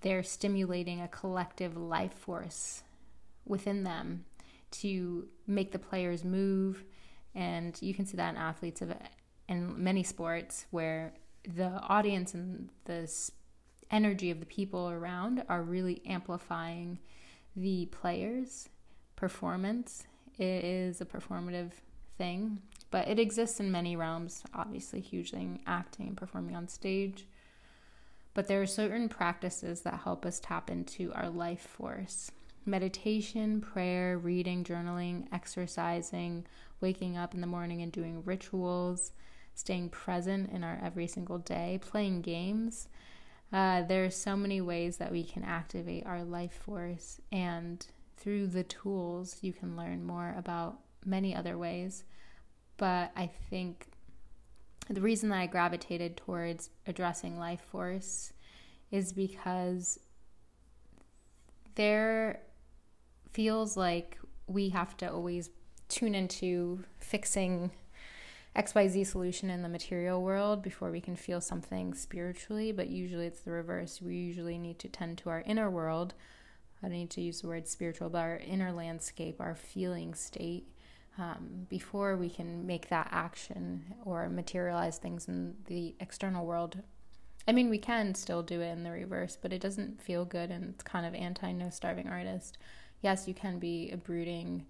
they're 0.00 0.22
stimulating 0.22 1.02
a 1.02 1.08
collective 1.08 1.76
life 1.76 2.14
force 2.14 2.82
within 3.44 3.84
them 3.84 4.24
to 4.70 5.28
make 5.46 5.72
the 5.72 5.78
players 5.78 6.24
move. 6.24 6.84
And 7.34 7.76
you 7.82 7.92
can 7.92 8.06
see 8.06 8.16
that 8.16 8.30
in 8.30 8.36
athletes 8.36 8.80
of 8.80 8.90
in 9.50 9.82
many 9.82 10.02
sports 10.02 10.64
where 10.70 11.12
the 11.44 11.68
audience 11.88 12.32
and 12.32 12.70
the 12.84 13.10
energy 13.90 14.30
of 14.30 14.40
the 14.40 14.46
people 14.46 14.88
around 14.88 15.42
are 15.48 15.62
really 15.62 16.00
amplifying 16.06 16.98
the 17.56 17.86
players' 17.86 18.68
performance. 19.16 20.06
It 20.38 20.64
is 20.64 21.00
a 21.00 21.04
performative 21.04 21.72
thing, 22.16 22.62
but 22.92 23.08
it 23.08 23.18
exists 23.18 23.58
in 23.58 23.72
many 23.72 23.96
realms, 23.96 24.44
obviously, 24.54 25.00
hugely 25.00 25.40
in 25.40 25.60
acting 25.66 26.06
and 26.06 26.16
performing 26.16 26.54
on 26.54 26.68
stage. 26.68 27.26
But 28.32 28.46
there 28.46 28.62
are 28.62 28.66
certain 28.66 29.08
practices 29.08 29.80
that 29.80 30.00
help 30.04 30.24
us 30.24 30.38
tap 30.38 30.70
into 30.70 31.12
our 31.12 31.28
life 31.28 31.60
force 31.60 32.30
meditation, 32.66 33.60
prayer, 33.60 34.18
reading, 34.18 34.62
journaling, 34.62 35.26
exercising, 35.32 36.46
waking 36.80 37.16
up 37.16 37.34
in 37.34 37.40
the 37.40 37.46
morning 37.46 37.80
and 37.80 37.90
doing 37.90 38.22
rituals, 38.24 39.12
staying 39.60 39.90
present 39.90 40.50
in 40.50 40.64
our 40.64 40.78
every 40.82 41.06
single 41.06 41.38
day, 41.38 41.78
playing 41.80 42.22
games, 42.22 42.88
Uh, 43.52 43.82
there 43.82 44.04
are 44.04 44.10
so 44.10 44.36
many 44.36 44.60
ways 44.60 44.98
that 44.98 45.10
we 45.10 45.24
can 45.24 45.42
activate 45.42 46.06
our 46.06 46.22
life 46.22 46.52
force, 46.52 47.20
and 47.32 47.84
through 48.16 48.46
the 48.46 48.62
tools, 48.62 49.38
you 49.42 49.52
can 49.52 49.76
learn 49.76 50.06
more 50.06 50.34
about 50.36 50.78
many 51.04 51.34
other 51.34 51.58
ways. 51.58 52.04
But 52.76 53.10
I 53.16 53.26
think 53.26 53.88
the 54.88 55.00
reason 55.00 55.30
that 55.30 55.40
I 55.40 55.46
gravitated 55.46 56.16
towards 56.16 56.70
addressing 56.86 57.38
life 57.38 57.60
force 57.60 58.32
is 58.90 59.12
because 59.12 59.98
there 61.74 62.42
feels 63.32 63.76
like 63.76 64.18
we 64.46 64.68
have 64.68 64.96
to 64.98 65.12
always 65.12 65.50
tune 65.88 66.14
into 66.14 66.84
fixing 66.98 67.72
XYZ 68.56 69.06
solution 69.06 69.48
in 69.48 69.62
the 69.62 69.68
material 69.68 70.22
world 70.22 70.62
before 70.62 70.90
we 70.90 71.00
can 71.00 71.14
feel 71.14 71.40
something 71.40 71.94
spiritually, 71.94 72.72
but 72.72 72.88
usually 72.88 73.26
it's 73.26 73.40
the 73.40 73.52
reverse. 73.52 74.02
We 74.02 74.16
usually 74.16 74.58
need 74.58 74.78
to 74.80 74.88
tend 74.88 75.18
to 75.18 75.30
our 75.30 75.42
inner 75.42 75.70
world. 75.70 76.14
I 76.82 76.86
don't 76.86 76.96
need 76.96 77.10
to 77.10 77.20
use 77.20 77.42
the 77.42 77.48
word 77.48 77.68
spiritual, 77.68 78.08
but 78.08 78.18
our 78.18 78.38
inner 78.38 78.72
landscape, 78.72 79.40
our 79.40 79.54
feeling 79.54 80.14
state, 80.14 80.66
um, 81.18 81.66
before 81.68 82.16
we 82.16 82.30
can 82.30 82.66
make 82.66 82.88
that 82.88 83.08
action 83.12 83.94
or 84.04 84.28
materialize 84.28 84.98
things 84.98 85.28
in 85.28 85.54
the 85.66 85.94
external 86.00 86.46
world. 86.46 86.82
I 87.46 87.52
mean, 87.52 87.70
we 87.70 87.78
can 87.78 88.14
still 88.14 88.42
do 88.42 88.60
it 88.60 88.70
in 88.70 88.82
the 88.82 88.90
reverse, 88.90 89.36
but 89.40 89.52
it 89.52 89.60
doesn't 89.60 90.00
feel 90.00 90.24
good 90.24 90.50
and 90.50 90.70
it's 90.70 90.82
kind 90.82 91.06
of 91.06 91.14
anti 91.14 91.52
no 91.52 91.70
starving 91.70 92.08
artist. 92.08 92.58
Yes, 93.02 93.28
you 93.28 93.34
can 93.34 93.58
be 93.58 93.90
a 93.90 93.96
brooding, 93.96 94.66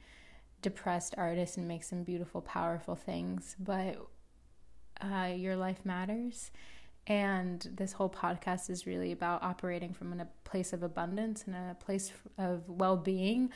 depressed 0.62 1.14
artist 1.16 1.56
and 1.56 1.66
make 1.66 1.84
some 1.84 2.02
beautiful, 2.02 2.40
powerful 2.40 2.94
things, 2.94 3.56
but 3.58 3.96
uh, 5.00 5.32
your 5.34 5.56
life 5.56 5.84
matters. 5.84 6.50
And 7.06 7.66
this 7.74 7.92
whole 7.92 8.10
podcast 8.10 8.70
is 8.70 8.86
really 8.86 9.10
about 9.10 9.42
operating 9.42 9.94
from 9.94 10.20
a 10.20 10.26
place 10.44 10.72
of 10.72 10.82
abundance 10.82 11.44
and 11.46 11.56
a 11.56 11.74
place 11.74 12.12
of 12.38 12.68
well 12.68 12.96
being 12.96 13.50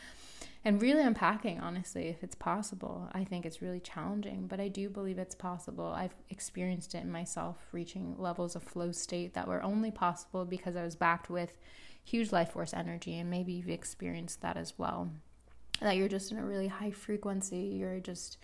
and 0.64 0.80
really 0.80 1.02
unpacking, 1.02 1.60
honestly, 1.60 2.08
if 2.08 2.24
it's 2.24 2.34
possible. 2.34 3.08
I 3.12 3.24
think 3.24 3.44
it's 3.44 3.60
really 3.60 3.80
challenging, 3.80 4.46
but 4.46 4.60
I 4.60 4.68
do 4.68 4.88
believe 4.88 5.18
it's 5.18 5.34
possible. 5.34 5.86
I've 5.86 6.14
experienced 6.30 6.94
it 6.94 7.02
in 7.02 7.12
myself, 7.12 7.58
reaching 7.70 8.16
levels 8.18 8.56
of 8.56 8.62
flow 8.62 8.90
state 8.90 9.34
that 9.34 9.46
were 9.46 9.62
only 9.62 9.90
possible 9.90 10.46
because 10.46 10.74
I 10.74 10.82
was 10.82 10.96
backed 10.96 11.28
with 11.28 11.58
huge 12.02 12.32
life 12.32 12.52
force 12.52 12.72
energy, 12.72 13.18
and 13.18 13.28
maybe 13.28 13.52
you've 13.52 13.68
experienced 13.68 14.40
that 14.40 14.56
as 14.56 14.78
well 14.78 15.10
that 15.80 15.96
you're 15.96 16.08
just 16.08 16.32
in 16.32 16.38
a 16.38 16.44
really 16.44 16.68
high 16.68 16.90
frequency, 16.90 17.74
you're 17.78 18.00
just 18.00 18.38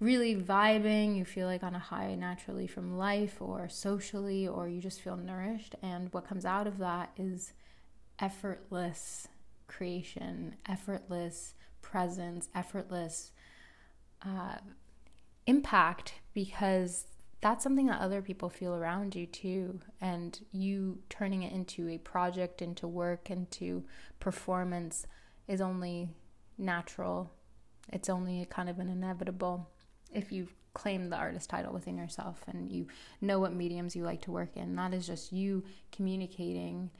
really 0.00 0.36
vibing, 0.36 1.16
you 1.16 1.24
feel 1.24 1.46
like 1.46 1.62
on 1.62 1.74
a 1.74 1.78
high 1.78 2.14
naturally 2.14 2.66
from 2.66 2.96
life 2.96 3.36
or 3.40 3.68
socially, 3.68 4.46
or 4.46 4.68
you 4.68 4.80
just 4.80 5.00
feel 5.00 5.16
nourished. 5.16 5.74
And 5.82 6.12
what 6.12 6.28
comes 6.28 6.44
out 6.44 6.66
of 6.66 6.78
that 6.78 7.10
is 7.16 7.52
effortless 8.18 9.28
creation, 9.66 10.56
effortless 10.68 11.54
presence, 11.82 12.48
effortless 12.54 13.32
uh, 14.24 14.56
impact 15.46 16.14
because 16.34 17.06
that's 17.40 17.62
something 17.62 17.86
that 17.86 18.00
other 18.00 18.20
people 18.20 18.48
feel 18.48 18.74
around 18.74 19.14
you 19.14 19.26
too. 19.26 19.80
And 20.00 20.38
you 20.52 20.98
turning 21.08 21.42
it 21.42 21.52
into 21.52 21.88
a 21.88 21.98
project, 21.98 22.62
into 22.62 22.86
work, 22.88 23.30
into 23.30 23.84
performance 24.20 25.06
is 25.46 25.60
only 25.60 26.08
natural. 26.58 27.30
It's 27.92 28.08
only 28.08 28.46
kind 28.50 28.68
of 28.68 28.78
an 28.78 28.88
inevitable 28.88 29.68
if 30.12 30.32
you 30.32 30.48
claim 30.74 31.08
the 31.08 31.16
artist 31.16 31.50
title 31.50 31.72
within 31.72 31.96
yourself 31.96 32.42
and 32.46 32.70
you 32.70 32.86
know 33.20 33.38
what 33.40 33.54
mediums 33.54 33.96
you 33.96 34.04
like 34.04 34.20
to 34.22 34.30
work 34.30 34.56
in. 34.56 34.76
That 34.76 34.94
is 34.94 35.06
just 35.06 35.32
you 35.32 35.64
communicating 35.90 36.90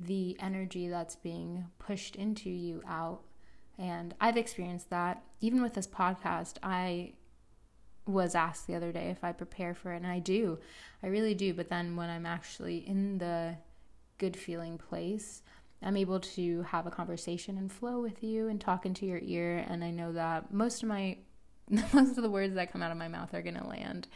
the 0.00 0.36
energy 0.40 0.88
that's 0.88 1.16
being 1.16 1.66
pushed 1.78 2.16
into 2.16 2.50
you 2.50 2.82
out. 2.86 3.20
And 3.78 4.14
I've 4.20 4.36
experienced 4.36 4.90
that. 4.90 5.22
Even 5.40 5.62
with 5.62 5.74
this 5.74 5.86
podcast, 5.86 6.56
I 6.62 7.12
was 8.06 8.34
asked 8.34 8.66
the 8.66 8.74
other 8.74 8.90
day 8.90 9.10
if 9.10 9.22
I 9.22 9.32
prepare 9.32 9.74
for 9.74 9.92
it, 9.92 9.98
and 9.98 10.06
I 10.06 10.18
do. 10.18 10.58
I 11.02 11.08
really 11.08 11.34
do. 11.34 11.54
But 11.54 11.68
then 11.68 11.94
when 11.94 12.10
I'm 12.10 12.26
actually 12.26 12.78
in 12.78 13.18
the 13.18 13.56
good 14.18 14.36
feeling 14.36 14.78
place, 14.78 15.42
I'm 15.82 15.96
able 15.96 16.20
to 16.20 16.62
have 16.62 16.86
a 16.86 16.90
conversation 16.90 17.56
and 17.56 17.70
flow 17.70 18.00
with 18.00 18.22
you 18.22 18.48
and 18.48 18.60
talk 18.60 18.84
into 18.84 19.06
your 19.06 19.20
ear. 19.22 19.64
And 19.68 19.84
I 19.84 19.90
know 19.90 20.12
that 20.12 20.52
most 20.52 20.82
of 20.82 20.88
my 20.88 21.18
most 21.92 22.16
of 22.16 22.22
the 22.22 22.30
words 22.30 22.54
that 22.54 22.72
come 22.72 22.82
out 22.82 22.90
of 22.90 22.96
my 22.96 23.08
mouth 23.08 23.34
are 23.34 23.42
gonna 23.42 23.66
land 23.66 24.08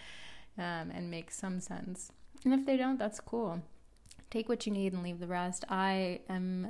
um, 0.59 0.91
and 0.91 1.11
make 1.11 1.31
some 1.31 1.61
sense. 1.61 2.11
And 2.45 2.53
if 2.55 2.67
they 2.67 2.77
don't, 2.77 2.99
that's 2.99 3.21
cool. 3.21 3.63
Take 4.31 4.49
what 4.49 4.67
you 4.67 4.73
need 4.73 4.93
and 4.93 5.03
leave 5.03 5.21
the 5.21 5.27
rest. 5.27 5.65
I 5.69 6.21
am 6.29 6.69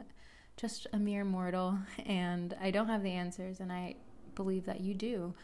just 0.57 0.87
a 0.93 0.99
mere 0.99 1.25
mortal 1.25 1.79
and 2.07 2.55
I 2.61 2.71
don't 2.71 2.89
have 2.89 3.03
the 3.03 3.13
answers, 3.13 3.61
and 3.61 3.73
I 3.73 3.97
believe 4.35 4.67
that 4.67 4.81
you 4.81 4.95
do. 4.95 5.35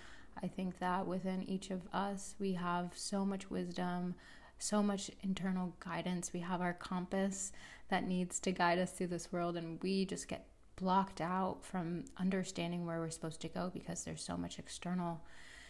I 0.42 0.46
think 0.46 0.78
that 0.78 1.06
within 1.06 1.42
each 1.48 1.70
of 1.70 1.82
us, 1.92 2.34
we 2.38 2.52
have 2.52 2.92
so 2.94 3.24
much 3.24 3.50
wisdom, 3.50 4.14
so 4.58 4.82
much 4.82 5.10
internal 5.22 5.74
guidance. 5.80 6.32
We 6.32 6.40
have 6.40 6.60
our 6.60 6.74
compass 6.74 7.52
that 7.88 8.06
needs 8.06 8.38
to 8.40 8.52
guide 8.52 8.78
us 8.78 8.92
through 8.92 9.08
this 9.08 9.32
world, 9.32 9.56
and 9.56 9.82
we 9.82 10.04
just 10.04 10.28
get 10.28 10.46
blocked 10.76 11.20
out 11.20 11.58
from 11.62 12.04
understanding 12.18 12.86
where 12.86 13.00
we're 13.00 13.10
supposed 13.10 13.40
to 13.40 13.48
go 13.48 13.70
because 13.72 14.04
there's 14.04 14.22
so 14.22 14.36
much 14.36 14.58
external 14.58 15.22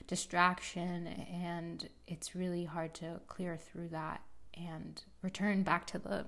distraction, 0.06 1.06
and 1.06 1.88
it's 2.06 2.34
really 2.34 2.64
hard 2.64 2.94
to 2.94 3.20
clear 3.26 3.56
through 3.56 3.88
that 3.88 4.20
and 4.54 5.02
return 5.22 5.62
back 5.62 5.86
to 5.86 5.98
the 5.98 6.26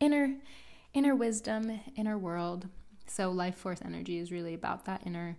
inner 0.00 0.36
inner 0.92 1.14
wisdom, 1.14 1.80
inner 1.96 2.16
world. 2.16 2.68
So 3.06 3.30
life 3.30 3.56
force 3.56 3.80
energy 3.84 4.18
is 4.18 4.30
really 4.30 4.54
about 4.54 4.84
that 4.84 5.02
inner 5.04 5.36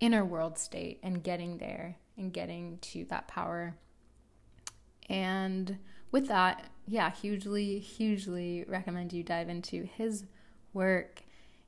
inner 0.00 0.24
world 0.24 0.58
state 0.58 0.98
and 1.02 1.22
getting 1.22 1.58
there 1.58 1.96
and 2.16 2.32
getting 2.32 2.78
to 2.78 3.04
that 3.06 3.28
power. 3.28 3.76
And 5.08 5.78
with 6.16 6.28
that, 6.28 6.64
yeah, 6.86 7.10
hugely, 7.10 7.78
hugely 7.78 8.64
recommend 8.68 9.12
you 9.12 9.22
dive 9.22 9.50
into 9.50 9.82
his 9.82 10.24
work. 10.72 11.20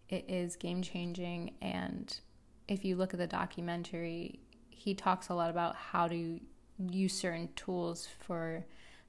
It 0.09 0.25
is 0.27 0.57
game 0.57 0.81
changing. 0.81 1.53
And 1.61 2.19
if 2.67 2.83
you 2.83 2.97
look 2.97 3.13
at 3.13 3.19
the 3.19 3.27
documentary, 3.27 4.41
he 4.71 4.95
talks 4.95 5.29
a 5.29 5.35
lot 5.35 5.51
about 5.51 5.77
how 5.77 6.09
to 6.09 6.41
use 6.79 7.13
certain 7.13 7.51
tools 7.57 8.09
for 8.21 8.65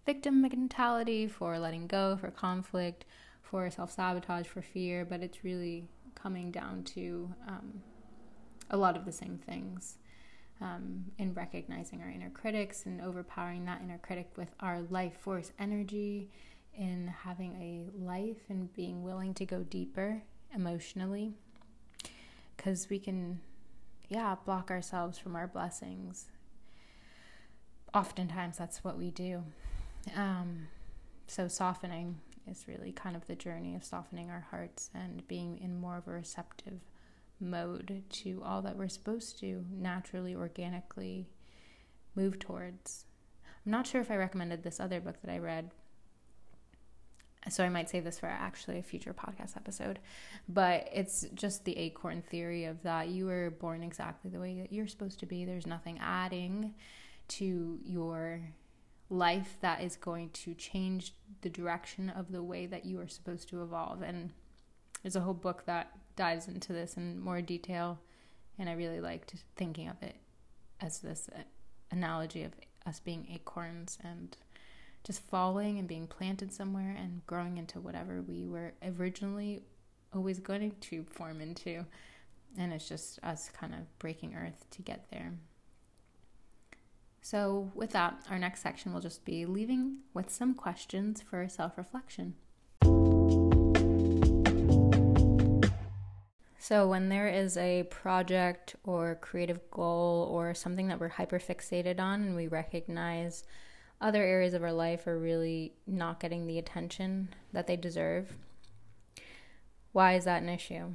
victim 0.05 0.41
mentality, 0.41 1.25
for 1.25 1.58
letting 1.58 1.88
go, 1.88 2.17
for 2.17 2.31
conflict, 2.31 3.05
for 3.41 3.69
self 3.69 3.93
sabotage, 3.93 4.46
for 4.46 4.62
fear. 4.62 5.05
But 5.05 5.22
it's 5.22 5.46
really 5.46 5.88
coming 6.15 6.51
down 6.51 6.84
to 6.96 7.34
um, 7.48 7.81
a 8.69 8.75
lot 8.75 8.98
of 8.98 9.05
the 9.05 9.13
same 9.13 9.38
things 9.38 10.00
um, 10.62 11.06
in 11.18 11.34
recognizing 11.34 12.01
our 12.01 12.10
inner 12.10 12.30
critics 12.30 12.86
and 12.86 13.01
overpowering 13.01 13.66
that 13.66 13.82
inner 13.82 13.98
critic 13.98 14.32
with 14.36 14.51
our 14.60 14.82
life 14.89 15.18
force 15.20 15.51
energy, 15.60 16.30
in 16.80 17.13
having 17.24 17.54
a 17.56 18.04
life 18.04 18.38
and 18.48 18.74
being 18.74 19.04
willing 19.04 19.34
to 19.34 19.46
go 19.46 19.63
deeper 19.63 20.24
emotionally. 20.56 21.34
Because 22.56 22.89
we 22.89 23.00
can, 23.00 23.42
yeah, 24.08 24.36
block 24.46 24.72
ourselves 24.72 25.18
from 25.18 25.36
our 25.36 25.48
blessings. 25.48 26.28
Oftentimes, 27.94 28.58
that's 28.58 28.84
what 28.84 28.98
we 28.98 29.12
do. 29.12 29.44
Um, 30.16 30.68
so, 31.28 31.48
softening 31.48 32.20
is 32.50 32.66
really 32.68 32.92
kind 32.92 33.16
of 33.16 33.28
the 33.28 33.36
journey 33.36 33.75
of 33.75 33.84
softening 33.84 34.30
our 34.30 34.48
hearts 34.50 34.89
and 34.94 35.28
being 35.28 35.58
in 35.58 35.80
more 35.80 35.98
of 35.98 36.08
a 36.08 36.12
receptive 36.12 36.80
mode 37.39 38.03
to 38.10 38.41
all 38.46 38.62
that 38.62 38.77
we're 38.77 38.88
supposed 38.88 39.39
to 39.39 39.65
naturally, 39.72 40.36
organically 40.36 41.29
move 42.15 42.39
towards. 42.39 43.05
I'm 43.65 43.72
not 43.72 43.88
sure 43.88 44.01
if 44.01 44.12
I 44.12 44.15
recommended 44.15 44.63
this 44.63 44.79
other 44.79 45.00
book 45.00 45.22
that 45.24 45.31
I 45.31 45.38
read. 45.39 45.72
So 47.50 47.63
I 47.63 47.69
might 47.69 47.89
save 47.89 48.03
this 48.03 48.19
for 48.19 48.25
actually 48.25 48.79
a 48.79 48.84
future 48.84 49.13
podcast 49.13 49.55
episode. 49.55 50.00
But 50.48 50.89
it's 50.93 51.25
just 51.34 51.63
the 51.63 51.77
acorn 51.77 52.22
theory 52.22 52.65
of 52.65 52.84
that 52.84 53.08
you 53.10 53.27
were 53.27 53.51
born 53.51 53.81
exactly 53.81 54.29
the 54.29 54.39
way 54.39 54.60
that 54.62 54.74
you're 54.74 54.88
supposed 54.88 55.19
to 55.22 55.25
be. 55.25 55.46
There's 55.46 55.65
nothing 55.65 56.00
adding 56.01 56.74
to 57.29 57.79
your 57.84 58.41
life 59.10 59.58
that 59.62 59.81
is 59.81 59.96
going 59.96 60.29
to 60.31 60.53
change 60.53 61.13
the 61.41 61.50
direction 61.50 62.10
of 62.10 62.31
the 62.31 62.43
way 62.43 62.65
that 62.65 62.86
you 62.86 63.00
are 63.00 63.08
supposed 63.08 63.50
to 63.50 63.63
evolve. 63.63 64.01
And 64.01 64.31
there's 65.01 65.15
a 65.15 65.22
whole 65.22 65.34
book 65.34 65.63
that 65.65 65.91
dives 66.20 66.50
into 66.50 66.74
this 66.74 66.98
in 66.98 67.18
more 67.18 67.42
detail, 67.42 67.98
and 68.60 68.70
I 68.70 68.74
really 68.74 69.00
liked 69.00 69.34
thinking 69.56 69.88
of 69.88 70.04
it 70.04 70.18
as 70.82 71.00
this 71.00 71.30
uh, 71.34 71.40
analogy 71.92 72.44
of 72.44 72.52
us 72.86 73.00
being 73.00 73.26
acorns 73.34 73.98
and 74.04 74.36
just 75.06 75.22
falling 75.22 75.80
and 75.80 75.88
being 75.88 76.08
planted 76.08 76.52
somewhere 76.52 76.94
and 77.00 77.26
growing 77.26 77.58
into 77.58 77.80
whatever 77.80 78.22
we 78.22 78.46
were 78.46 78.74
originally 79.00 79.64
always 80.14 80.40
going 80.40 80.76
to 80.82 81.06
form 81.10 81.40
into. 81.40 81.86
And 82.58 82.74
it's 82.74 82.90
just 82.90 83.20
us 83.24 83.50
kind 83.50 83.74
of 83.74 83.98
breaking 83.98 84.36
earth 84.36 84.66
to 84.72 84.82
get 84.82 85.06
there. 85.12 85.32
So, 87.22 87.72
with 87.74 87.92
that, 87.92 88.26
our 88.30 88.40
next 88.40 88.62
section 88.62 88.92
will 88.92 89.02
just 89.02 89.24
be 89.24 89.46
leaving 89.46 90.00
with 90.14 90.30
some 90.30 90.54
questions 90.54 91.22
for 91.22 91.48
self 91.48 91.78
reflection. 91.78 92.34
So, 96.70 96.88
when 96.88 97.10
there 97.10 97.28
is 97.28 97.58
a 97.58 97.82
project 97.90 98.76
or 98.84 99.16
creative 99.16 99.60
goal 99.72 100.30
or 100.32 100.54
something 100.54 100.88
that 100.90 101.00
we're 101.00 101.08
hyper 101.08 101.40
fixated 101.40 102.00
on, 102.00 102.22
and 102.22 102.36
we 102.36 102.46
recognize 102.46 103.44
other 104.00 104.22
areas 104.22 104.54
of 104.54 104.62
our 104.62 104.72
life 104.72 105.08
are 105.08 105.18
really 105.18 105.74
not 105.88 106.20
getting 106.20 106.46
the 106.46 106.60
attention 106.60 107.30
that 107.54 107.66
they 107.66 107.76
deserve, 107.76 108.36
why 109.94 110.14
is 110.14 110.26
that 110.26 110.44
an 110.44 110.50
issue? 110.50 110.92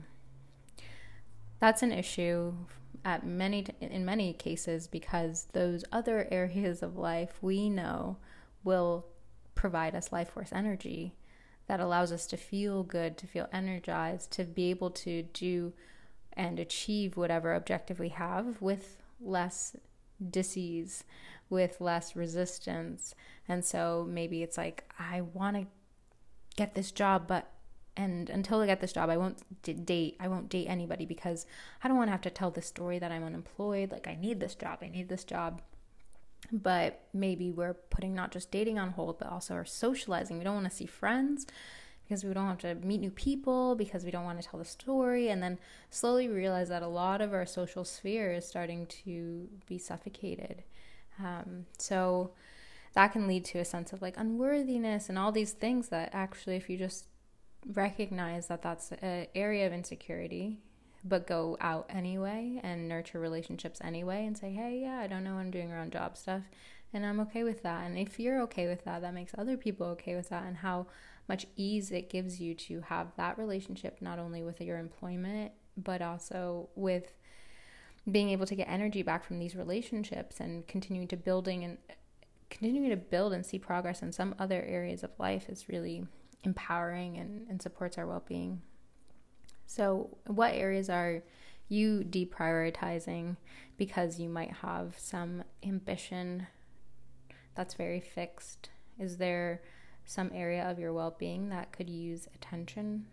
That's 1.59 1.83
an 1.83 1.91
issue 1.91 2.55
at 3.05 3.27
many 3.27 3.67
in 3.81 4.05
many 4.05 4.33
cases 4.33 4.87
because 4.87 5.49
those 5.55 5.85
other 5.91 6.29
areas 6.31 6.85
of 6.85 6.97
life 6.97 7.39
we 7.43 7.69
know 7.69 8.19
will 8.63 9.07
provide 9.57 9.97
us 9.97 10.13
life 10.13 10.31
force 10.31 10.53
energy 10.53 11.17
that 11.67 11.81
allows 11.81 12.13
us 12.13 12.27
to 12.27 12.37
feel 12.37 12.83
good, 12.83 13.17
to 13.19 13.27
feel 13.27 13.49
energized, 13.53 14.31
to 14.33 14.45
be 14.45 14.71
able 14.71 14.91
to 14.91 15.23
do 15.23 15.73
and 16.33 16.59
achieve 16.59 17.17
whatever 17.17 17.55
objective 17.55 17.99
we 17.99 18.11
have 18.11 18.61
with 18.61 18.97
less 19.21 19.77
disease, 20.31 21.05
with 21.49 21.81
less 21.81 22.17
resistance. 22.17 23.15
And 23.49 23.65
so 23.65 24.07
maybe 24.09 24.43
it's 24.43 24.59
like, 24.59 24.85
I 24.99 25.21
want 25.21 25.57
to 25.57 25.67
get 26.57 26.75
this 26.75 26.91
job, 26.91 27.27
but 27.27 27.51
and 27.97 28.29
until 28.29 28.61
I 28.61 28.67
get 28.67 28.81
this 28.81 28.93
job, 28.93 29.09
I 29.09 29.17
won't 29.17 29.41
date. 29.63 30.17
I 30.19 30.27
won't 30.27 30.49
date 30.49 30.67
anybody 30.67 31.07
because 31.07 31.47
I 31.83 31.89
don't 31.89 31.97
want 31.97 32.09
to 32.09 32.13
have 32.13 32.23
to 32.23 32.31
tell 32.31 32.51
the 32.51 32.61
story 32.61 32.99
that 32.99 33.13
I'm 33.13 33.23
unemployed. 33.23 33.93
Like, 33.93 34.09
I 34.09 34.17
need 34.17 34.41
this 34.41 34.57
job. 34.57 34.81
I 34.83 34.89
need 34.89 35.09
this 35.09 35.23
job. 35.23 35.63
But 36.53 37.01
maybe 37.13 37.51
we're 37.51 37.75
putting 37.75 38.15
not 38.15 38.33
just 38.33 38.51
dating 38.51 38.79
on 38.79 38.91
hold, 38.91 39.19
but 39.19 39.31
also 39.31 39.55
our 39.55 39.65
socializing. 39.65 40.39
We 40.39 40.45
don't 40.45 40.55
want 40.55 40.71
to 40.71 40.77
see 40.77 40.87
friends 40.87 41.47
because 42.05 42.23
we 42.23 42.35
don't 42.35 42.47
have 42.47 42.59
to 42.59 42.75
meet 42.75 43.01
new 43.01 43.11
people 43.11 43.75
because 43.75 44.05
we 44.05 44.11
don't 44.11 44.25
want 44.25 44.41
to 44.41 44.47
tell 44.47 44.59
the 44.59 44.65
story. 44.65 45.29
And 45.29 45.43
then 45.43 45.59
slowly 45.91 46.29
realize 46.29 46.69
that 46.69 46.83
a 46.83 46.89
lot 46.89 47.21
of 47.21 47.33
our 47.33 47.47
social 47.47 47.85
sphere 47.85 48.33
is 48.33 48.47
starting 48.47 48.87
to 49.05 49.49
be 49.67 49.79
suffocated. 49.79 50.63
Um, 51.19 51.67
so 51.79 52.33
that 52.95 53.13
can 53.13 53.27
lead 53.27 53.45
to 53.47 53.59
a 53.59 53.65
sense 53.65 53.93
of 53.93 54.03
like 54.03 54.17
unworthiness 54.17 55.09
and 55.09 55.19
all 55.19 55.33
these 55.33 55.53
things 55.53 55.89
that 55.89 56.11
actually, 56.13 56.57
if 56.57 56.69
you 56.69 56.77
just 56.77 57.07
recognize 57.73 58.49
that 58.49 58.63
that's 58.63 58.93
an 58.93 59.27
area 59.35 59.67
of 59.67 59.73
insecurity 59.73 60.59
but 61.05 61.27
go 61.27 61.57
out 61.61 61.87
anyway 61.91 62.61
and 62.63 62.89
nurture 62.89 63.21
relationships 63.21 63.81
anyway 63.83 64.25
and 64.27 64.37
say 64.37 64.53
hey 64.53 64.81
yeah 64.83 64.99
i 64.99 65.07
don't 65.07 65.25
know 65.25 65.35
what 65.35 65.41
i'm 65.41 65.51
doing 65.51 65.71
around 65.71 65.93
job 65.93 66.17
stuff 66.17 66.43
and 66.93 67.05
i'm 67.05 67.21
okay 67.21 67.45
with 67.45 67.63
that 67.63 67.85
and 67.85 67.99
if 67.99 68.19
you're 68.19 68.41
okay 68.41 68.67
with 68.67 68.85
that 68.85 69.03
that 69.03 69.15
makes 69.15 69.33
other 69.37 69.57
people 69.57 69.87
okay 69.87 70.15
with 70.17 70.29
that 70.29 70.45
and 70.45 70.59
how 70.59 70.87
much 71.29 71.47
ease 71.57 71.91
it 71.91 72.11
gives 72.11 72.41
you 72.41 72.55
to 72.55 72.81
have 72.83 73.09
that 73.17 73.39
relationship 73.39 73.99
not 74.01 74.19
only 74.19 74.43
with 74.43 74.61
your 74.61 74.79
employment 74.79 75.53
but 75.77 76.01
also 76.01 76.69
with 76.75 77.13
being 78.11 78.29
able 78.29 78.47
to 78.47 78.55
get 78.55 78.69
energy 78.69 79.03
back 79.03 79.25
from 79.25 79.39
these 79.39 79.57
relationships 79.57 80.41
and 80.41 80.67
continuing 80.67 81.09
to 81.09 81.17
building 81.17 81.65
and 81.65 81.79
continuing 82.51 82.91
to 82.91 82.97
build 82.97 83.33
and 83.33 83.45
see 83.45 83.59
progress 83.59 84.03
in 84.03 84.13
some 84.13 84.35
other 84.39 84.63
areas 84.63 85.03
of 85.03 85.11
life 85.19 85.49
is 85.49 85.69
really 85.69 86.07
empowering 86.45 87.17
and, 87.17 87.49
and 87.49 87.63
supports 87.63 87.97
our 87.99 88.07
well 88.07 88.23
being. 88.27 88.61
So, 89.67 90.17
what 90.27 90.55
areas 90.55 90.89
are 90.89 91.23
you 91.69 92.05
deprioritizing 92.09 93.37
because 93.77 94.21
you 94.21 94.29
might 94.29 94.53
have 94.53 94.95
some 94.99 95.45
ambition 95.63 96.47
that's 97.55 97.75
very 97.75 98.01
fixed? 98.01 98.71
Is 98.99 99.17
there 99.17 99.63
some 100.05 100.31
area 100.35 100.69
of 100.71 100.79
your 100.79 100.93
well 100.93 101.17
being 101.19 101.49
that 101.49 101.73
could 101.73 101.89
use 101.89 102.29
attention? 102.35 103.07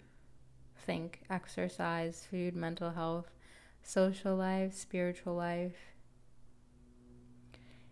Think 0.85 1.21
exercise, 1.29 2.27
food, 2.29 2.55
mental 2.55 2.91
health, 2.91 3.31
social 3.83 4.35
life, 4.35 4.73
spiritual 4.73 5.35
life, 5.35 5.91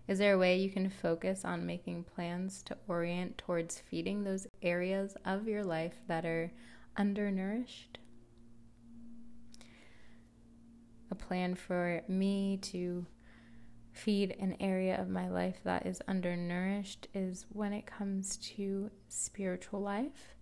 is 0.10 0.17
there 0.17 0.33
a 0.33 0.39
way 0.39 0.57
you 0.57 0.71
can 0.71 0.89
focus 0.89 1.45
on 1.45 1.67
making 1.67 2.05
plans 2.15 2.63
to 2.63 2.75
orient 2.88 3.38
towards 3.38 3.77
feeding 3.77 4.23
those 4.23 4.47
areas 4.63 5.15
of 5.23 5.47
your 5.47 5.63
life 5.63 6.01
that 6.07 6.25
are 6.25 6.51
undernourished? 6.97 7.99
A 11.09 11.09
plan 11.19 11.55
for 11.55 12.01
me 12.08 12.58
to 12.63 13.05
feed 13.91 14.36
an 14.39 14.55
area 14.60 14.99
of 14.99 15.10
my 15.10 15.29
life 15.29 15.58
that 15.63 15.86
is 15.86 16.01
undernourished 16.08 17.08
is 17.13 17.45
when 17.49 17.73
it 17.73 17.86
comes 17.86 18.38
to 18.38 18.89
spiritual 19.08 19.82
life. 19.82 20.36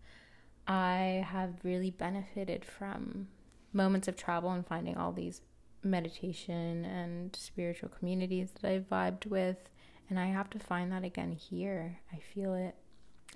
I 0.68 1.26
have 1.28 1.63
really 1.63 1.92
benefited 1.92 2.66
from 2.66 3.28
moments 3.74 4.08
of 4.08 4.16
travel 4.16 4.52
and 4.52 4.66
finding 4.66 4.98
all 4.98 5.12
these 5.12 5.42
meditation 5.84 6.86
and 6.86 7.36
spiritual 7.36 7.90
communities 7.90 8.52
that 8.60 8.70
I've 8.70 8.90
vibed 8.90 9.26
with. 9.28 9.70
And 10.10 10.20
I 10.20 10.28
have 10.28 10.50
to 10.52 10.60
find 10.60 10.92
that 10.92 11.04
again 11.04 11.32
here. 11.32 12.00
I 12.13 12.18
feel 12.18 12.54
it. 12.54 12.76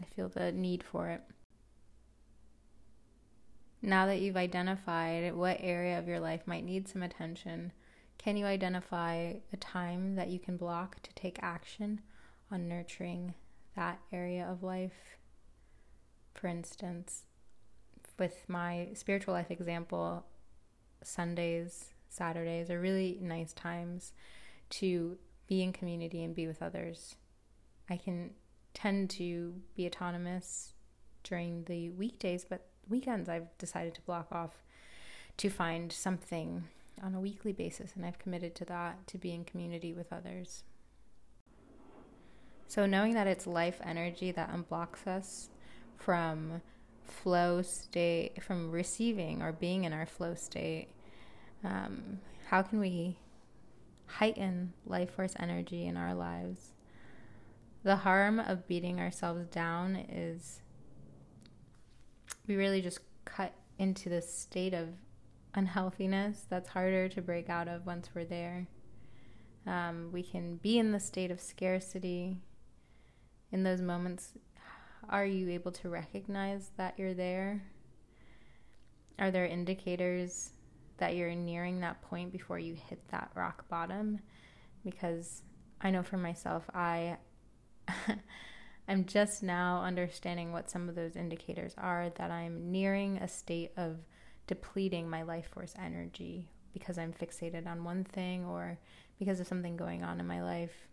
I 0.01 0.05
feel 0.15 0.29
the 0.29 0.51
need 0.51 0.83
for 0.83 1.09
it. 1.09 1.21
Now 3.81 4.05
that 4.05 4.19
you've 4.19 4.37
identified 4.37 5.33
what 5.33 5.57
area 5.59 5.97
of 5.97 6.07
your 6.07 6.19
life 6.19 6.41
might 6.45 6.63
need 6.63 6.87
some 6.87 7.01
attention, 7.01 7.71
can 8.17 8.37
you 8.37 8.45
identify 8.45 9.33
a 9.51 9.57
time 9.57 10.15
that 10.15 10.29
you 10.29 10.37
can 10.37 10.55
block 10.55 11.01
to 11.01 11.13
take 11.15 11.39
action 11.41 12.01
on 12.51 12.67
nurturing 12.67 13.33
that 13.75 13.99
area 14.11 14.45
of 14.45 14.61
life? 14.61 15.17
For 16.35 16.47
instance, 16.47 17.23
with 18.19 18.45
my 18.47 18.89
spiritual 18.93 19.33
life 19.33 19.49
example, 19.49 20.25
Sundays 21.03 21.93
Saturdays 22.09 22.69
are 22.69 22.79
really 22.79 23.17
nice 23.21 23.53
times 23.53 24.11
to 24.69 25.17
be 25.47 25.63
in 25.63 25.73
community 25.73 26.23
and 26.23 26.35
be 26.35 26.45
with 26.45 26.61
others. 26.61 27.15
I 27.89 27.97
can 27.97 28.31
tend 28.73 29.09
to 29.11 29.55
be 29.75 29.87
autonomous 29.87 30.73
during 31.23 31.63
the 31.63 31.89
weekdays, 31.91 32.45
but 32.45 32.67
weekends 32.91 33.29
I've 33.29 33.57
decided 33.57 33.95
to 33.95 34.01
block 34.01 34.27
off 34.31 34.63
to 35.37 35.49
find 35.49 35.91
something 35.91 36.65
on 37.01 37.15
a 37.15 37.19
weekly 37.19 37.53
basis, 37.53 37.93
and 37.95 38.05
I've 38.05 38.19
committed 38.19 38.53
to 38.55 38.65
that 38.65 39.07
to 39.07 39.17
be 39.17 39.33
in 39.33 39.43
community 39.43 39.93
with 39.93 40.13
others. 40.13 40.63
So, 42.67 42.85
knowing 42.85 43.13
that 43.15 43.27
it's 43.27 43.47
life 43.47 43.81
energy 43.83 44.31
that 44.31 44.51
unblocks 44.51 45.07
us 45.07 45.49
from 45.97 46.61
flow 47.03 47.61
state, 47.61 48.41
from 48.43 48.71
receiving 48.71 49.41
or 49.41 49.51
being 49.51 49.83
in 49.83 49.93
our 49.93 50.05
flow 50.05 50.35
state, 50.35 50.87
um, 51.63 52.19
how 52.47 52.61
can 52.61 52.79
we 52.79 53.17
heighten 54.05 54.73
life 54.85 55.11
force 55.11 55.33
energy 55.39 55.85
in 55.85 55.97
our 55.97 56.13
lives? 56.13 56.73
The 57.83 57.97
harm 57.97 58.39
of 58.39 58.67
beating 58.67 58.99
ourselves 58.99 59.47
down 59.47 59.95
is 59.95 60.61
we 62.47 62.55
really 62.55 62.81
just 62.81 62.99
cut 63.25 63.53
into 63.77 64.09
this 64.09 64.33
state 64.33 64.73
of 64.73 64.89
unhealthiness 65.53 66.45
that's 66.49 66.69
harder 66.69 67.09
to 67.09 67.21
break 67.21 67.49
out 67.49 67.67
of 67.67 67.85
once 67.85 68.09
we're 68.13 68.25
there. 68.25 68.67
Um, 69.67 70.09
we 70.11 70.23
can 70.23 70.57
be 70.57 70.79
in 70.79 70.91
the 70.91 70.99
state 70.99 71.31
of 71.31 71.39
scarcity. 71.39 72.37
In 73.51 73.63
those 73.63 73.81
moments, 73.81 74.33
are 75.09 75.25
you 75.25 75.49
able 75.49 75.71
to 75.73 75.89
recognize 75.89 76.71
that 76.77 76.95
you're 76.97 77.13
there? 77.13 77.61
Are 79.19 79.29
there 79.29 79.45
indicators 79.45 80.51
that 80.97 81.15
you're 81.15 81.35
nearing 81.35 81.79
that 81.81 82.01
point 82.01 82.31
before 82.31 82.59
you 82.59 82.75
hit 82.75 83.01
that 83.09 83.31
rock 83.35 83.67
bottom 83.67 84.19
because 84.83 85.41
I 85.81 85.91
know 85.91 86.03
for 86.03 86.17
myself 86.17 86.63
I 86.73 87.17
I'm 88.91 89.05
just 89.05 89.41
now 89.41 89.81
understanding 89.83 90.51
what 90.51 90.69
some 90.69 90.89
of 90.89 90.95
those 90.95 91.15
indicators 91.15 91.73
are 91.77 92.09
that 92.15 92.29
I'm 92.29 92.73
nearing 92.73 93.19
a 93.19 93.27
state 93.29 93.71
of 93.77 93.99
depleting 94.47 95.09
my 95.09 95.23
life 95.23 95.47
force 95.47 95.73
energy 95.81 96.49
because 96.73 96.97
I'm 96.97 97.13
fixated 97.13 97.67
on 97.67 97.85
one 97.85 98.03
thing 98.03 98.43
or 98.43 98.77
because 99.17 99.39
of 99.39 99.47
something 99.47 99.77
going 99.77 100.03
on 100.03 100.19
in 100.19 100.27
my 100.27 100.43
life. 100.43 100.89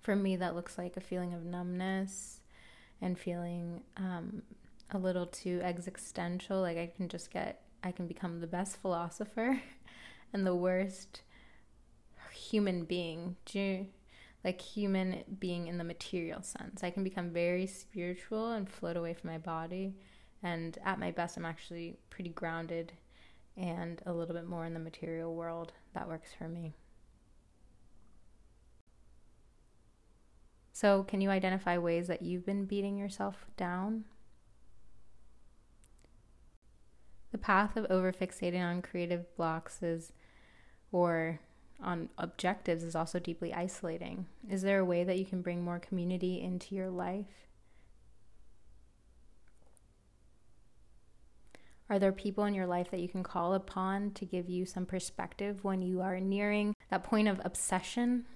For 0.00 0.16
me, 0.16 0.36
that 0.36 0.54
looks 0.54 0.78
like 0.78 0.96
a 0.96 1.02
feeling 1.02 1.34
of 1.34 1.44
numbness 1.44 2.40
and 3.02 3.18
feeling 3.18 3.82
um, 3.98 4.40
a 4.90 4.96
little 4.96 5.26
too 5.26 5.60
existential. 5.62 6.62
Like 6.62 6.78
I 6.78 6.90
can 6.96 7.10
just 7.10 7.30
get 7.30 7.60
I 7.84 7.92
can 7.92 8.06
become 8.06 8.40
the 8.40 8.46
best 8.46 8.78
philosopher 8.78 9.60
and 10.32 10.46
the 10.46 10.54
worst 10.54 11.20
human 12.32 12.84
being, 12.84 13.36
like 14.44 14.60
human 14.60 15.22
being 15.38 15.66
in 15.66 15.78
the 15.78 15.84
material 15.84 16.42
sense. 16.42 16.82
I 16.82 16.90
can 16.90 17.04
become 17.04 17.30
very 17.30 17.66
spiritual 17.66 18.52
and 18.52 18.68
float 18.68 18.96
away 18.96 19.14
from 19.14 19.30
my 19.30 19.38
body. 19.38 19.94
And 20.42 20.78
at 20.84 20.98
my 20.98 21.10
best, 21.10 21.36
I'm 21.36 21.44
actually 21.44 21.98
pretty 22.08 22.30
grounded 22.30 22.92
and 23.56 24.00
a 24.06 24.12
little 24.12 24.34
bit 24.34 24.46
more 24.46 24.64
in 24.64 24.72
the 24.72 24.80
material 24.80 25.34
world. 25.34 25.72
That 25.94 26.08
works 26.08 26.30
for 26.36 26.48
me. 26.48 26.74
So, 30.72 31.02
can 31.02 31.20
you 31.20 31.28
identify 31.28 31.76
ways 31.76 32.06
that 32.06 32.22
you've 32.22 32.46
been 32.46 32.64
beating 32.64 32.96
yourself 32.96 33.44
down? 33.58 34.04
The 37.32 37.38
path 37.38 37.76
of 37.76 37.86
overfixating 37.88 38.62
on 38.62 38.80
creative 38.80 39.36
blocks 39.36 39.82
is, 39.82 40.14
or 40.90 41.40
on 41.82 42.08
objectives, 42.18 42.82
is 42.82 42.94
also 42.94 43.18
deeply 43.18 43.52
isolating. 43.54 44.26
Is 44.48 44.62
there 44.62 44.80
a 44.80 44.84
way 44.84 45.04
that 45.04 45.18
you 45.18 45.24
can 45.24 45.42
bring 45.42 45.62
more 45.62 45.78
community 45.78 46.40
into 46.40 46.74
your 46.74 46.90
life? 46.90 47.26
Are 51.88 51.98
there 51.98 52.12
people 52.12 52.44
in 52.44 52.54
your 52.54 52.66
life 52.66 52.90
that 52.92 53.00
you 53.00 53.08
can 53.08 53.24
call 53.24 53.54
upon 53.54 54.12
to 54.12 54.24
give 54.24 54.48
you 54.48 54.64
some 54.64 54.86
perspective 54.86 55.64
when 55.64 55.82
you 55.82 56.00
are 56.00 56.20
nearing 56.20 56.76
that 56.88 57.02
point 57.02 57.26
of 57.26 57.40
obsession? 57.44 58.26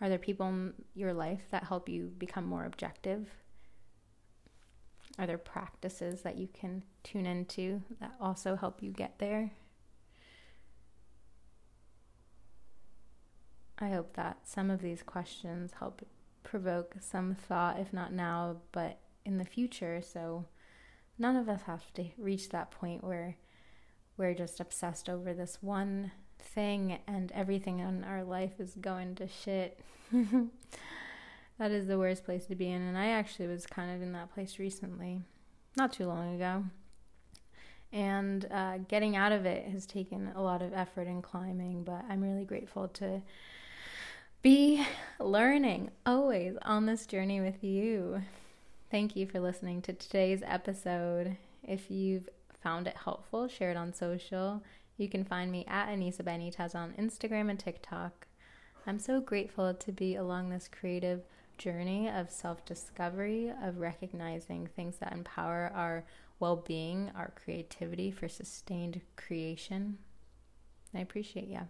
Are 0.00 0.08
there 0.08 0.18
people 0.18 0.48
in 0.48 0.72
your 0.94 1.12
life 1.12 1.42
that 1.50 1.64
help 1.64 1.90
you 1.90 2.12
become 2.16 2.46
more 2.46 2.64
objective? 2.64 3.28
Are 5.18 5.26
there 5.26 5.38
practices 5.38 6.22
that 6.22 6.38
you 6.38 6.48
can 6.52 6.82
tune 7.02 7.26
into 7.26 7.82
that 8.00 8.14
also 8.18 8.56
help 8.56 8.82
you 8.82 8.90
get 8.90 9.18
there? 9.18 9.52
I 13.84 13.90
hope 13.90 14.14
that 14.14 14.38
some 14.44 14.70
of 14.70 14.80
these 14.80 15.02
questions 15.02 15.74
help 15.78 16.00
provoke 16.42 16.96
some 17.00 17.34
thought, 17.34 17.78
if 17.78 17.92
not 17.92 18.12
now, 18.12 18.56
but 18.72 18.98
in 19.24 19.36
the 19.36 19.44
future. 19.44 20.00
So 20.02 20.46
none 21.18 21.36
of 21.36 21.48
us 21.48 21.62
have 21.62 21.92
to 21.94 22.06
reach 22.16 22.48
that 22.48 22.70
point 22.70 23.04
where 23.04 23.36
we're 24.16 24.34
just 24.34 24.60
obsessed 24.60 25.08
over 25.08 25.34
this 25.34 25.58
one 25.60 26.12
thing 26.38 26.98
and 27.06 27.30
everything 27.32 27.80
in 27.80 28.04
our 28.04 28.24
life 28.24 28.58
is 28.58 28.74
going 28.80 29.16
to 29.16 29.28
shit. 29.28 29.80
that 31.58 31.70
is 31.70 31.86
the 31.86 31.98
worst 31.98 32.24
place 32.24 32.46
to 32.46 32.54
be 32.54 32.70
in. 32.70 32.80
And 32.80 32.96
I 32.96 33.08
actually 33.08 33.48
was 33.48 33.66
kind 33.66 33.94
of 33.94 34.00
in 34.00 34.12
that 34.12 34.32
place 34.32 34.58
recently, 34.58 35.20
not 35.76 35.92
too 35.92 36.06
long 36.06 36.36
ago. 36.36 36.64
And 37.92 38.46
uh, 38.50 38.78
getting 38.88 39.14
out 39.14 39.32
of 39.32 39.46
it 39.46 39.68
has 39.68 39.86
taken 39.86 40.32
a 40.34 40.42
lot 40.42 40.62
of 40.62 40.72
effort 40.72 41.06
and 41.06 41.22
climbing, 41.22 41.84
but 41.84 42.04
I'm 42.08 42.22
really 42.22 42.44
grateful 42.44 42.88
to 42.88 43.22
be 44.44 44.86
learning 45.18 45.90
always 46.04 46.54
on 46.60 46.84
this 46.84 47.06
journey 47.06 47.40
with 47.40 47.64
you. 47.64 48.20
Thank 48.90 49.16
you 49.16 49.26
for 49.26 49.40
listening 49.40 49.80
to 49.80 49.94
today's 49.94 50.42
episode. 50.44 51.38
If 51.62 51.90
you've 51.90 52.28
found 52.62 52.86
it 52.86 52.94
helpful, 52.94 53.48
share 53.48 53.70
it 53.70 53.78
on 53.78 53.94
social. 53.94 54.62
You 54.98 55.08
can 55.08 55.24
find 55.24 55.50
me 55.50 55.64
at 55.66 55.88
Anisa 55.88 56.20
Benitez 56.20 56.74
on 56.74 56.92
Instagram 56.98 57.48
and 57.48 57.58
TikTok. 57.58 58.26
I'm 58.86 58.98
so 58.98 59.18
grateful 59.18 59.72
to 59.72 59.92
be 59.92 60.14
along 60.14 60.50
this 60.50 60.68
creative 60.68 61.22
journey 61.56 62.10
of 62.10 62.30
self 62.30 62.66
discovery, 62.66 63.50
of 63.62 63.78
recognizing 63.78 64.66
things 64.66 64.96
that 64.98 65.14
empower 65.14 65.72
our 65.74 66.04
well 66.38 66.56
being, 66.56 67.10
our 67.16 67.32
creativity 67.34 68.10
for 68.10 68.28
sustained 68.28 69.00
creation. 69.16 69.96
I 70.94 70.98
appreciate 71.00 71.48
you. 71.48 71.60